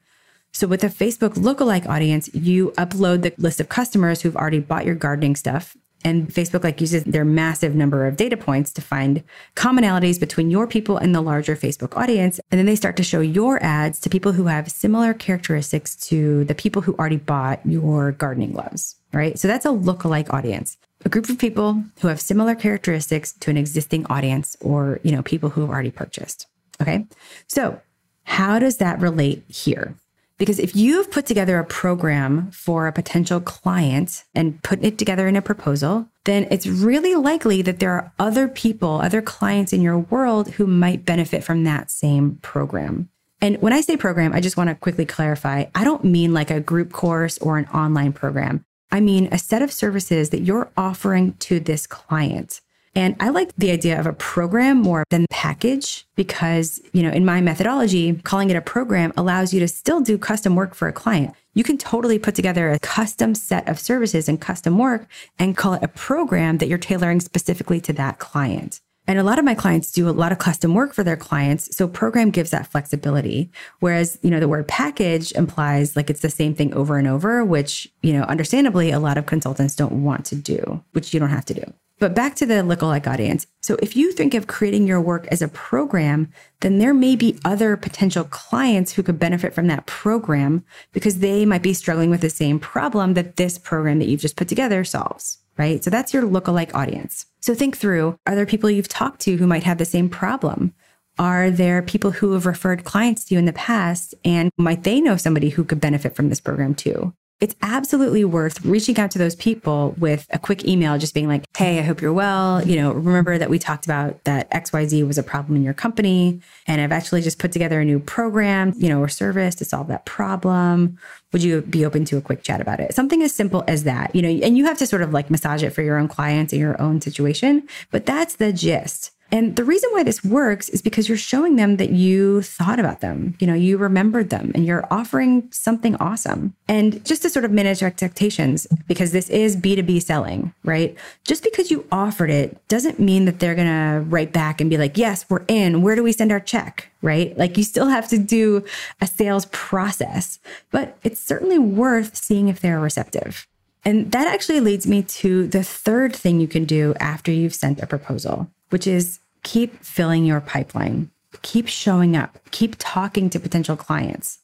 So, 0.55 0.67
with 0.67 0.83
a 0.83 0.87
Facebook 0.87 1.35
lookalike 1.35 1.87
audience, 1.87 2.35
you 2.35 2.71
upload 2.79 3.21
the 3.21 3.35
list 3.37 3.61
of 3.61 3.69
customers 3.69 4.23
who've 4.23 4.35
already 4.35 4.61
bought 4.61 4.87
your 4.87 4.95
gardening 4.95 5.37
stuff 5.37 5.77
And 6.05 6.29
Facebook 6.29 6.65
like 6.65 6.81
uses 6.81 7.05
their 7.05 7.25
massive 7.25 7.75
number 7.75 8.07
of 8.07 8.17
data 8.17 8.37
points 8.37 8.73
to 8.75 8.81
find 8.81 9.23
commonalities 9.55 10.19
between 10.19 10.51
your 10.51 10.67
people 10.67 10.97
and 10.97 11.15
the 11.15 11.21
larger 11.21 11.57
Facebook 11.57 11.97
audience. 11.97 12.41
And 12.51 12.59
then 12.59 12.67
they 12.67 12.77
start 12.77 12.97
to 12.97 13.03
show 13.03 13.21
your 13.21 13.63
ads 13.63 14.01
to 14.01 14.11
people 14.11 14.33
who 14.33 14.47
have 14.47 14.71
similar 14.71 15.15
characteristics 15.15 15.95
to 16.09 16.45
the 16.45 16.55
people 16.55 16.83
who 16.83 16.95
already 16.95 17.19
bought 17.19 17.61
your 17.65 18.13
gardening 18.13 18.53
gloves, 18.53 18.97
right? 19.13 19.39
So 19.39 19.49
that's 19.49 19.67
a 19.67 19.71
lookalike 19.71 20.33
audience. 20.33 20.77
A 21.05 21.09
group 21.09 21.29
of 21.29 21.39
people 21.39 21.83
who 22.01 22.09
have 22.09 22.21
similar 22.21 22.55
characteristics 22.55 23.33
to 23.41 23.51
an 23.51 23.57
existing 23.57 24.07
audience 24.07 24.57
or, 24.61 25.01
you 25.03 25.13
know, 25.13 25.23
people 25.23 25.51
who 25.51 25.63
have 25.63 25.71
already 25.71 25.91
purchased. 25.91 26.47
Okay. 26.81 27.07
So 27.47 27.81
how 28.25 28.59
does 28.59 28.79
that 28.79 29.01
relate 29.01 29.45
here? 29.49 29.97
Because 30.39 30.59
if 30.59 30.75
you've 30.75 31.11
put 31.11 31.27
together 31.27 31.59
a 31.59 31.65
program 31.65 32.51
for 32.51 32.87
a 32.87 32.93
potential 32.93 33.41
client 33.41 34.25
and 34.35 34.61
put 34.63 34.83
it 34.83 34.99
together 34.99 35.29
in 35.29 35.37
a 35.37 35.43
proposal, 35.43 36.09
then 36.25 36.49
it's 36.51 36.67
really 36.67 37.15
likely 37.15 37.63
that 37.63 37.79
there 37.79 37.93
are 37.93 38.13
other 38.19 38.49
people, 38.49 39.01
other 39.01 39.23
clients 39.23 39.73
in 39.73 39.83
your 39.83 39.99
world 39.99 40.51
who 40.53 40.67
might 40.67 41.05
benefit 41.05 41.45
from 41.45 41.65
that 41.65 41.91
same 41.91 42.37
program. 42.43 43.09
And 43.41 43.61
when 43.61 43.73
I 43.73 43.83
say 43.83 43.97
program, 43.97 44.33
I 44.33 44.41
just 44.41 44.57
want 44.57 44.71
to 44.71 44.75
quickly 44.75 45.05
clarify 45.05 45.67
I 45.75 45.85
don't 45.85 46.05
mean 46.05 46.33
like 46.33 46.51
a 46.51 46.61
group 46.61 46.93
course 46.93 47.39
or 47.39 47.59
an 47.59 47.67
online 47.67 48.13
program. 48.13 48.65
I 48.93 49.01
mean 49.01 49.29
a 49.33 49.39
set 49.39 49.63
of 49.63 49.73
services 49.73 50.31
that 50.31 50.43
you're 50.43 50.71
offering 50.77 51.33
to 51.41 51.59
this 51.59 51.87
client. 51.87 52.61
And 52.95 53.17
I 53.21 53.31
like 53.31 53.51
the 53.57 53.71
idea 53.71 53.99
of 53.99 54.07
a 54.07 54.13
program 54.13 54.77
more 54.83 55.05
than 55.09 55.25
package 55.31 56.07
because, 56.15 56.79
you 56.93 57.03
know, 57.03 57.09
in 57.09 57.25
my 57.25 57.41
methodology, 57.41 58.13
calling 58.17 58.51
it 58.51 58.57
a 58.57 58.61
program 58.61 59.15
allows 59.17 59.55
you 59.55 59.61
to 59.61 59.69
still 59.69 60.03
do 60.03 60.19
custom 60.19 60.55
work 60.55 60.75
for 60.75 60.89
a 60.89 60.93
client. 60.93 61.35
You 61.55 61.65
can 61.65 61.79
totally 61.79 62.19
put 62.19 62.35
together 62.35 62.71
a 62.71 62.79
custom 62.79 63.35
set 63.35 63.67
of 63.67 63.81
services 63.81 64.29
and 64.29 64.39
custom 64.39 64.77
work 64.77 65.07
and 65.39 65.57
call 65.57 65.73
it 65.73 65.83
a 65.83 65.89
program 65.89 66.59
that 66.59 66.69
you're 66.69 66.77
tailoring 66.77 67.21
specifically 67.21 67.81
to 67.81 67.95
that 67.95 68.19
client. 68.19 68.83
And 69.07 69.19
a 69.19 69.25
lot 69.25 69.39
of 69.39 69.45
my 69.45 69.55
clients 69.55 69.91
do 69.91 70.09
a 70.09 70.11
lot 70.11 70.33
of 70.33 70.39
custom 70.39 70.75
work 70.75 70.95
for 70.95 71.03
their 71.03 71.17
clients. 71.17 71.77
So 71.77 71.89
program 71.89 72.31
gives 72.31 72.51
that 72.51 72.69
flexibility. 72.69 73.51
Whereas, 73.81 74.19
you 74.23 74.31
know, 74.31 74.41
the 74.41 74.49
word 74.49 74.69
package 74.69 75.33
implies 75.33 75.97
like 75.97 76.09
it's 76.09 76.21
the 76.21 76.31
same 76.31 76.55
thing 76.55 76.73
over 76.73 76.99
and 76.99 77.09
over, 77.09 77.45
which, 77.45 77.93
you 78.03 78.13
know, 78.13 78.23
understandably, 78.23 78.91
a 78.91 79.01
lot 79.01 79.19
of 79.19 79.27
consultants 79.27 79.75
don't 79.75 80.05
want 80.05 80.25
to 80.27 80.37
do, 80.37 80.85
which 80.93 81.13
you 81.13 81.21
don't 81.21 81.31
have 81.31 81.45
to 81.47 81.55
do. 81.55 81.65
But 81.99 82.15
back 82.15 82.35
to 82.37 82.47
the 82.47 82.55
lookalike 82.55 83.07
audience. 83.07 83.47
So 83.61 83.77
if 83.81 83.97
you 83.97 84.11
think 84.11 84.35
of 84.35 84.49
creating 84.49 84.89
your 84.89 85.01
work 85.01 85.29
as 85.29 85.41
a 85.41 85.47
program, 85.47 86.33
then 86.61 86.79
there 86.79 86.95
may 86.95 87.15
be 87.15 87.39
other 87.45 87.77
potential 87.77 88.25
clients 88.25 88.93
who 88.93 89.05
could 89.05 89.21
benefit 89.21 89.55
from 89.55 89.69
that 89.69 89.87
program 89.87 90.65
because 90.93 91.21
they 91.21 91.47
might 91.47 91.63
be 91.63 91.75
struggling 91.75 92.11
with 92.11 92.21
the 92.21 92.29
same 92.31 92.59
problem 92.59 93.15
that 93.15 93.37
this 93.37 93.57
program 93.57 94.01
that 94.01 94.09
you've 94.09 94.21
just 94.21 94.35
put 94.35 94.49
together 94.49 94.83
solves, 94.83 95.39
right? 95.57 95.85
So 95.85 95.91
that's 95.91 96.13
your 96.13 96.25
lookalike 96.25 96.75
audience. 96.75 97.27
So 97.43 97.57
think 97.57 97.77
through, 97.77 98.17
are 98.25 98.37
there 98.37 98.47
people 98.47 98.71
you've 98.71 98.89
talked 98.89 99.21
to 99.23 99.37
who 99.37 99.49
might 99.49 99.65
have 99.65 99.79
the 99.79 99.85
same 99.85 100.09
problem? 100.09 100.73
Are 101.19 101.51
there 101.51 101.83
people 101.83 102.13
who 102.13 102.33
have 102.33 102.47
referred 102.47 102.85
clients 102.85 103.25
to 103.25 103.35
you 103.35 103.39
in 103.41 103.47
the 103.47 103.53
past 103.53 104.15
and 104.25 104.51
might 104.57 104.85
they 104.85 105.01
know 105.01 105.17
somebody 105.17 105.51
who 105.51 105.65
could 105.65 105.81
benefit 105.81 106.15
from 106.15 106.29
this 106.29 106.41
program 106.41 106.75
too? 106.75 107.13
It's 107.43 107.57
absolutely 107.61 108.25
worth 108.25 108.65
reaching 108.65 108.97
out 109.01 109.11
to 109.11 109.19
those 109.19 109.35
people 109.35 109.97
with 109.99 110.29
a 110.31 110.39
quick 110.39 110.65
email, 110.65 110.97
just 110.97 111.13
being 111.13 111.27
like, 111.27 111.45
Hey, 111.57 111.81
I 111.81 111.83
hope 111.83 112.01
you're 112.01 112.13
well. 112.13 112.65
You 112.65 112.77
know, 112.77 112.93
remember 112.93 113.37
that 113.37 113.51
we 113.51 113.59
talked 113.59 113.85
about 113.85 114.23
that 114.23 114.49
XYZ 114.53 115.05
was 115.05 115.19
a 115.19 115.25
problem 115.25 115.57
in 115.57 115.65
your 115.65 115.75
company. 115.75 116.41
And 116.69 116.81
I've 116.81 116.93
actually 116.93 117.21
just 117.21 117.41
put 117.41 117.51
together 117.51 117.81
a 117.81 117.85
new 117.85 117.99
program, 117.99 118.75
you 118.77 118.89
know, 118.89 119.01
or 119.01 119.09
service 119.09 119.57
to 119.57 119.65
solve 119.65 119.89
that 119.89 120.07
problem. 120.07 121.01
Would 121.33 121.43
you 121.43 121.63
be 121.63 121.85
open 121.85 122.05
to 122.07 122.17
a 122.17 122.21
quick 122.21 122.45
chat 122.45 122.61
about 122.61 122.79
it? 122.79 122.95
Something 122.95 123.23
as 123.23 123.35
simple 123.35 123.65
as 123.67 123.83
that, 123.83 124.15
you 124.15 124.23
know, 124.23 124.29
and 124.29 124.57
you 124.57 124.65
have 124.67 124.79
to 124.79 124.87
sort 124.87 125.03
of 125.03 125.13
like 125.13 125.29
massage 125.29 125.65
it 125.65 125.71
for 125.71 125.83
your 125.83 125.99
own 125.99 126.07
clients 126.07 126.53
and 126.53 126.61
your 126.61 126.81
own 126.81 127.01
situation, 127.01 127.67
but 127.91 128.07
that's 128.07 128.37
the 128.37 128.53
gist. 128.53 129.11
And 129.33 129.57
the 129.57 129.65
reason 129.65 129.89
why 129.93 130.03
this 130.03 130.23
works 130.23 130.69
is 130.69 130.83
because 130.83 131.09
you're 131.09 131.17
showing 131.17 131.57
them 131.57 131.79
that 131.79 131.89
you 131.89 132.43
thought 132.43 132.79
about 132.79 133.01
them, 133.01 133.35
you 133.41 133.47
know, 133.47 133.55
you 133.55 133.79
remembered 133.79 134.29
them 134.29 134.53
and 134.55 134.67
you're 134.67 134.87
offering 134.91 135.49
something 135.51 135.97
awesome. 135.97 136.55
And 136.69 137.03
just 137.03 137.23
to 137.23 137.31
sort 137.31 137.47
of 137.47 137.51
manage 137.51 137.83
expectations, 137.83 138.67
because 138.87 139.13
this 139.13 139.31
is 139.31 139.57
B2B 139.57 140.03
selling, 140.03 140.53
right? 140.65 140.95
Just 141.25 141.43
because 141.43 141.71
you 141.71 141.87
offered 141.91 142.29
it 142.29 142.61
doesn't 142.69 143.01
mean 143.01 143.25
that 143.25 143.41
they're 143.41 143.55
going 143.55 143.67
to 143.67 144.05
write 144.11 144.35
back 144.35 144.61
and 144.61 144.69
be 144.69 144.77
like, 144.77 144.99
yes, 144.99 145.25
we're 145.31 145.45
in. 145.49 145.81
Where 145.81 145.97
do 145.97 146.03
we 146.03 146.13
send 146.13 146.31
our 146.31 146.41
check? 146.41 146.91
Right? 147.01 147.37
Like 147.39 147.57
you 147.57 147.65
still 147.65 147.89
have 147.89 148.09
to 148.09 148.19
do 148.19 148.65
a 149.01 149.07
sales 149.07 149.47
process, 149.47 150.41
but 150.71 150.99
it's 151.03 151.21
certainly 151.21 151.59
worth 151.59 152.17
seeing 152.17 152.49
if 152.49 152.61
they're 152.61 152.79
receptive. 152.79 153.49
And 153.85 154.13
that 154.13 154.27
actually 154.27 154.61
leads 154.61 154.87
me 154.87 155.03
to 155.03 155.49
the 155.49 155.65
third 155.65 156.15
thing 156.15 156.39
you 156.39 156.47
can 156.47 156.65
do 156.67 156.95
after 157.01 157.33
you've 157.33 157.55
sent 157.55 157.81
a 157.81 157.87
proposal, 157.87 158.49
which 158.69 158.87
is 158.87 159.19
keep 159.43 159.83
filling 159.83 160.25
your 160.25 160.41
pipeline, 160.41 161.11
keep 161.43 161.69
showing 161.69 162.17
up, 162.17 162.39
keep 162.51 162.77
talking 162.79 163.31
to 163.31 163.41
potential 163.41 163.77
clients. 163.77 164.39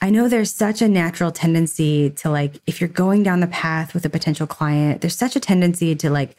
I 0.00 0.10
know 0.10 0.28
there's 0.28 0.50
such 0.50 0.82
a 0.82 0.88
natural 0.88 1.30
tendency 1.30 2.10
to 2.10 2.30
like, 2.30 2.60
if 2.66 2.80
you're 2.80 2.88
going 2.88 3.22
down 3.22 3.40
the 3.40 3.46
path 3.46 3.94
with 3.94 4.04
a 4.04 4.10
potential 4.10 4.46
client, 4.46 5.00
there's 5.00 5.16
such 5.16 5.36
a 5.36 5.40
tendency 5.40 5.94
to 5.96 6.10
like 6.10 6.36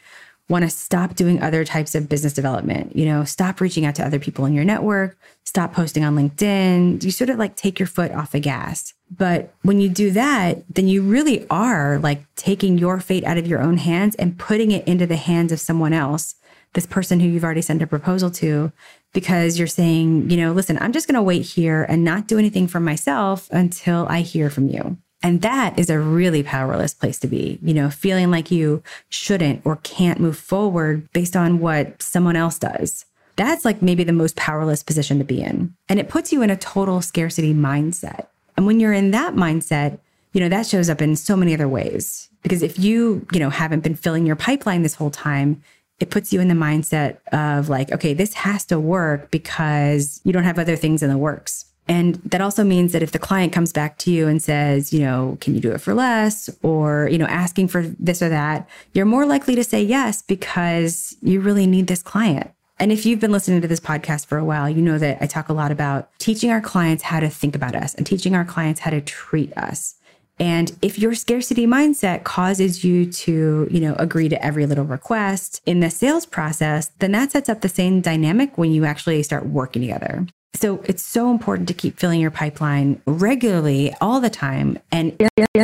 want 0.49 0.63
to 0.63 0.69
stop 0.69 1.15
doing 1.15 1.41
other 1.41 1.65
types 1.65 1.95
of 1.95 2.07
business 2.07 2.33
development, 2.33 2.95
you 2.95 3.05
know, 3.05 3.23
stop 3.23 3.59
reaching 3.59 3.85
out 3.85 3.95
to 3.95 4.05
other 4.05 4.19
people 4.19 4.45
in 4.45 4.53
your 4.53 4.63
network, 4.63 5.17
stop 5.43 5.73
posting 5.73 6.03
on 6.03 6.15
LinkedIn. 6.15 7.03
You 7.03 7.09
sort 7.09 7.31
of 7.31 7.39
like 7.39 7.55
take 7.55 7.79
your 7.79 7.87
foot 7.87 8.11
off 8.11 8.31
the 8.31 8.39
gas. 8.39 8.93
But 9.09 9.53
when 9.63 9.79
you 9.79 9.89
do 9.89 10.11
that, 10.11 10.63
then 10.69 10.87
you 10.87 11.01
really 11.01 11.47
are 11.49 11.97
like 11.99 12.23
taking 12.35 12.77
your 12.77 12.99
fate 12.99 13.23
out 13.23 13.39
of 13.39 13.47
your 13.47 13.61
own 13.61 13.77
hands 13.77 14.15
and 14.15 14.37
putting 14.37 14.69
it 14.69 14.87
into 14.87 15.07
the 15.07 15.15
hands 15.15 15.51
of 15.51 15.59
someone 15.59 15.93
else 15.93 16.35
this 16.75 16.85
person 16.85 17.19
who 17.19 17.27
you've 17.27 17.43
already 17.43 17.61
sent 17.61 17.81
a 17.81 17.87
proposal 17.87 18.29
to 18.29 18.71
because 19.13 19.57
you're 19.57 19.67
saying, 19.67 20.29
you 20.29 20.37
know, 20.37 20.51
listen, 20.51 20.77
I'm 20.79 20.91
just 20.91 21.07
going 21.07 21.15
to 21.15 21.21
wait 21.23 21.41
here 21.41 21.83
and 21.83 22.03
not 22.03 22.27
do 22.27 22.37
anything 22.37 22.67
for 22.67 22.79
myself 22.79 23.49
until 23.51 24.05
I 24.09 24.21
hear 24.21 24.49
from 24.49 24.67
you. 24.67 24.97
And 25.23 25.41
that 25.41 25.79
is 25.79 25.89
a 25.89 25.97
really 25.97 26.43
powerless 26.43 26.93
place 26.93 27.17
to 27.19 27.27
be, 27.27 27.57
you 27.63 27.73
know, 27.73 27.89
feeling 27.89 28.29
like 28.29 28.51
you 28.51 28.83
shouldn't 29.09 29.61
or 29.65 29.77
can't 29.77 30.19
move 30.19 30.37
forward 30.37 31.11
based 31.13 31.35
on 31.35 31.59
what 31.59 32.01
someone 32.01 32.35
else 32.35 32.59
does. 32.59 33.05
That's 33.37 33.65
like 33.65 33.81
maybe 33.81 34.03
the 34.03 34.13
most 34.13 34.35
powerless 34.35 34.83
position 34.83 35.17
to 35.17 35.25
be 35.25 35.41
in. 35.41 35.73
And 35.89 35.99
it 35.99 36.09
puts 36.09 36.31
you 36.31 36.41
in 36.41 36.51
a 36.51 36.57
total 36.57 37.01
scarcity 37.01 37.53
mindset. 37.53 38.27
And 38.55 38.65
when 38.65 38.79
you're 38.79 38.93
in 38.93 39.11
that 39.11 39.33
mindset, 39.33 39.97
you 40.33 40.41
know, 40.41 40.49
that 40.49 40.67
shows 40.67 40.89
up 40.89 41.01
in 41.01 41.15
so 41.15 41.35
many 41.35 41.53
other 41.53 41.67
ways. 41.67 42.29
Because 42.43 42.61
if 42.61 42.77
you, 42.77 43.25
you 43.31 43.39
know, 43.39 43.49
haven't 43.49 43.79
been 43.79 43.95
filling 43.95 44.25
your 44.25 44.35
pipeline 44.35 44.83
this 44.83 44.95
whole 44.95 45.09
time, 45.09 45.63
it 45.99 46.09
puts 46.09 46.33
you 46.33 46.41
in 46.41 46.47
the 46.47 46.55
mindset 46.55 47.17
of 47.31 47.69
like, 47.69 47.91
okay, 47.91 48.13
this 48.13 48.33
has 48.33 48.65
to 48.65 48.79
work 48.79 49.31
because 49.31 50.21
you 50.23 50.33
don't 50.33 50.43
have 50.43 50.59
other 50.59 50.75
things 50.75 51.01
in 51.01 51.09
the 51.09 51.17
works. 51.17 51.65
And 51.87 52.15
that 52.25 52.41
also 52.41 52.63
means 52.63 52.93
that 52.93 53.03
if 53.03 53.11
the 53.11 53.19
client 53.19 53.53
comes 53.53 53.71
back 53.71 53.97
to 53.99 54.11
you 54.11 54.27
and 54.27 54.41
says, 54.41 54.91
you 54.91 55.01
know, 55.01 55.37
can 55.39 55.53
you 55.53 55.61
do 55.61 55.71
it 55.71 55.81
for 55.81 55.93
less? 55.93 56.49
Or, 56.63 57.07
you 57.11 57.17
know, 57.17 57.27
asking 57.27 57.67
for 57.67 57.83
this 57.83 58.21
or 58.21 58.29
that, 58.29 58.67
you're 58.93 59.05
more 59.05 59.25
likely 59.25 59.55
to 59.55 59.63
say 59.63 59.83
yes 59.83 60.23
because 60.23 61.15
you 61.21 61.41
really 61.41 61.67
need 61.67 61.87
this 61.87 62.01
client. 62.01 62.51
And 62.79 62.91
if 62.91 63.05
you've 63.05 63.19
been 63.19 63.31
listening 63.31 63.61
to 63.61 63.67
this 63.67 63.79
podcast 63.79 64.25
for 64.25 64.37
a 64.37 64.43
while, 64.43 64.69
you 64.69 64.81
know 64.81 64.97
that 64.97 65.19
I 65.21 65.27
talk 65.27 65.47
a 65.47 65.53
lot 65.53 65.71
about 65.71 66.09
teaching 66.17 66.51
our 66.51 66.59
clients 66.59 67.03
how 67.03 67.19
to 67.19 67.29
think 67.29 67.55
about 67.55 67.75
us 67.75 67.93
and 67.93 68.05
teaching 68.05 68.35
our 68.35 68.43
clients 68.43 68.81
how 68.81 68.91
to 68.91 68.99
treat 68.99 69.55
us. 69.57 69.95
And 70.37 70.75
if 70.81 70.99
your 70.99 71.15
scarcity 71.15 71.65
mindset 71.65 72.23
causes 72.23 72.83
you 72.83 73.09
to, 73.11 73.67
you 73.71 73.79
know, 73.79 73.95
agree 73.97 74.27
to 74.29 74.45
every 74.45 74.65
little 74.65 74.83
request 74.83 75.61
in 75.65 75.79
the 75.79 75.89
sales 75.89 76.25
process, 76.25 76.91
then 76.99 77.13
that 77.13 77.31
sets 77.31 77.47
up 77.47 77.61
the 77.61 77.69
same 77.69 78.01
dynamic 78.01 78.57
when 78.57 78.71
you 78.71 78.83
actually 78.85 79.23
start 79.23 79.45
working 79.45 79.81
together. 79.81 80.27
So 80.53 80.81
it's 80.85 81.03
so 81.03 81.31
important 81.31 81.67
to 81.67 81.73
keep 81.73 81.99
filling 81.99 82.21
your 82.21 82.31
pipeline 82.31 83.01
regularly 83.05 83.93
all 83.99 84.21
the 84.21 84.29
time 84.29 84.79
and 84.91 85.15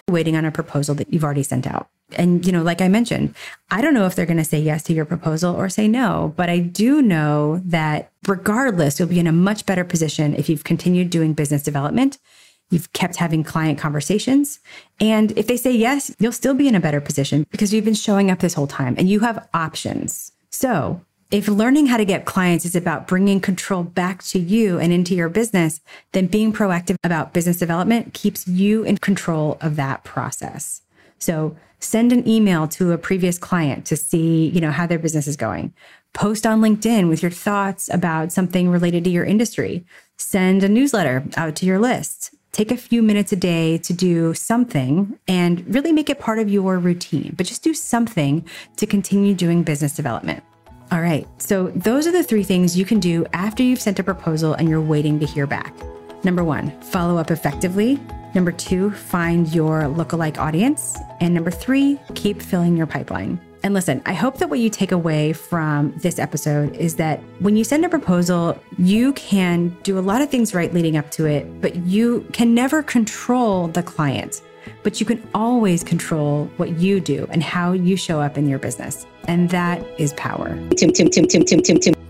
waiting 0.10 0.36
on 0.36 0.46
a 0.46 0.52
proposal 0.52 0.96
that 0.96 1.14
you've 1.14 1.24
already 1.24 1.44
sent 1.44 1.66
out. 1.66 1.90
And, 2.18 2.46
you 2.46 2.52
know, 2.52 2.62
like 2.62 2.82
I 2.82 2.90
mentioned, 2.90 3.34
I 3.70 3.82
don't 3.82 3.94
know 3.94 4.06
if 4.06 4.16
they're 4.16 4.26
going 4.26 4.36
to 4.36 4.44
say 4.44 4.60
yes 4.60 4.84
to 4.84 4.94
your 4.94 5.06
proposal 5.06 5.56
or 5.56 5.70
say 5.70 5.88
no, 5.88 6.34
but 6.36 6.50
I 6.50 6.60
do 6.60 7.02
know 7.02 7.62
that 7.66 8.12
regardless, 8.28 9.00
you'll 9.00 9.08
be 9.08 9.20
in 9.20 9.28
a 9.28 9.32
much 9.32 9.66
better 9.66 9.86
position 9.86 10.36
if 10.36 10.50
you've 10.50 10.66
continued 10.66 11.10
doing 11.10 11.34
business 11.34 11.64
development 11.64 12.18
You've 12.72 12.92
kept 12.94 13.18
having 13.18 13.44
client 13.44 13.78
conversations. 13.78 14.60
And 15.00 15.38
if 15.38 15.46
they 15.46 15.58
say 15.58 15.72
yes, 15.72 16.16
you'll 16.20 16.32
still 16.32 16.54
be 16.54 16.68
in 16.68 16.76
a 16.76 16.80
better 16.80 17.02
position 17.02 17.46
because 17.52 17.74
you've 17.74 17.86
been 17.86 17.94
showing 17.94 18.32
up 18.32 18.40
this 18.40 18.54
whole 18.54 18.66
time 18.66 18.96
and 18.98 19.10
you 19.10 19.20
have 19.20 19.48
options. 19.54 20.32
So 20.50 21.02
if 21.32 21.48
learning 21.48 21.88
how 21.88 21.98
to 21.98 22.06
get 22.06 22.26
clients 22.26 22.66
is 22.66 22.76
about 22.76 23.08
bringing 23.08 23.40
control 23.40 23.84
back 23.84 24.24
to 24.24 24.40
you 24.40 24.80
and 24.80 24.92
into 24.92 25.16
your 25.16 25.30
business, 25.30 25.82
then 26.14 26.28
being 26.28 26.52
proactive 26.52 26.98
about 27.04 27.34
business 27.34 27.58
development 27.58 28.14
keeps 28.14 28.48
you 28.48 28.84
in 28.84 28.98
control 28.98 29.58
of 29.62 29.76
that 29.76 30.04
process. 30.04 30.82
So 31.20 31.56
send 31.80 32.12
an 32.12 32.28
email 32.28 32.68
to 32.70 32.92
a 32.92 32.98
previous 32.98 33.38
client 33.38 33.86
to 33.88 33.98
see, 33.98 34.48
you 34.48 34.62
know, 34.62 34.72
how 34.72 34.88
their 34.88 35.00
business 35.00 35.28
is 35.28 35.36
going. 35.36 35.74
Post 36.14 36.46
on 36.46 36.62
LinkedIn 36.62 37.08
with 37.08 37.22
your 37.22 37.32
thoughts 37.32 37.90
about 37.94 38.32
something 38.32 38.70
related 38.70 39.04
to 39.06 39.10
your 39.10 39.24
industry. 39.24 39.86
Send 40.18 40.64
a 40.64 40.70
newsletter 40.70 41.24
out 41.38 41.56
to 41.58 41.66
your 41.66 41.80
list 41.80 42.36
Take 42.52 42.72
a 42.72 42.78
few 42.78 43.02
minutes 43.02 43.32
a 43.32 43.38
day 43.38 43.78
to 43.78 43.94
do 43.94 44.34
something 44.34 45.18
and 45.26 45.66
really 45.74 45.94
make 45.94 46.10
it 46.10 46.20
part 46.20 46.38
of 46.38 46.50
your 46.50 46.80
routine, 46.80 47.34
but 47.38 47.46
just 47.46 47.64
do 47.64 47.74
something 47.74 48.46
to 48.76 48.86
continue 48.86 49.34
doing 49.34 49.64
business 49.64 49.96
development. 49.96 50.44
All 50.92 51.00
right, 51.00 51.26
so 51.38 51.68
those 51.70 52.08
are 52.08 52.12
the 52.12 52.24
three 52.24 52.44
things 52.44 52.78
you 52.78 52.84
can 52.84 53.00
do 53.00 53.26
after 53.32 53.64
you've 53.64 53.80
sent 53.80 54.00
a 54.00 54.04
proposal 54.04 54.54
and 54.54 54.68
you're 54.68 54.82
waiting 54.82 55.18
to 55.22 55.26
hear 55.26 55.48
back. 55.48 55.74
Number 56.26 56.44
one, 56.44 56.78
follow 56.82 57.18
up 57.18 57.32
effectively. 57.32 57.98
Number 58.36 58.52
two, 58.52 58.92
find 58.92 59.48
your 59.56 59.84
lookalike 59.84 60.38
audience. 60.38 60.98
And 61.22 61.34
number 61.34 61.52
three, 61.52 61.98
keep 62.16 62.42
filling 62.42 62.76
your 62.76 62.88
pipeline. 62.88 63.40
And 63.63 63.74
listen, 63.74 64.02
I 64.06 64.13
hope 64.13 64.38
that 64.38 64.50
what 64.50 64.60
you 64.60 64.69
take 64.69 64.91
away 64.91 65.34
from 65.34 65.93
this 65.97 66.17
episode 66.17 66.76
is 66.76 66.95
that 66.95 67.19
when 67.39 67.56
you 67.56 67.63
send 67.63 67.86
a 67.86 67.89
proposal, 67.89 68.60
you 68.78 69.13
can 69.13 69.69
do 69.84 70.00
a 70.00 70.02
lot 70.02 70.21
of 70.21 70.30
things 70.30 70.56
right 70.56 70.74
leading 70.74 70.97
up 70.97 71.12
to 71.12 71.26
it, 71.26 71.62
but 71.62 71.76
you 71.76 72.26
can 72.34 72.56
never 72.56 72.82
control 72.82 73.67
the 73.67 73.84
client. 73.84 74.41
But 74.84 75.00
you 75.00 75.06
can 75.06 75.28
always 75.34 75.84
control 75.84 76.45
what 76.58 76.71
you 76.78 77.00
do 77.00 77.28
and 77.30 77.43
how 77.43 77.71
you 77.71 77.95
show 77.95 78.19
up 78.19 78.38
in 78.38 78.47
your 78.47 78.60
business. 78.60 79.06
And 79.28 79.50
that 79.52 79.84
is 80.00 80.13
power. 80.13 80.50
Tim, 80.76 80.91
Tim, 80.91 81.10
Tim, 81.10 81.28
Tim, 81.28 81.45
Tim, 81.45 81.62
Tim, 81.62 81.80
Tim. 81.80 82.01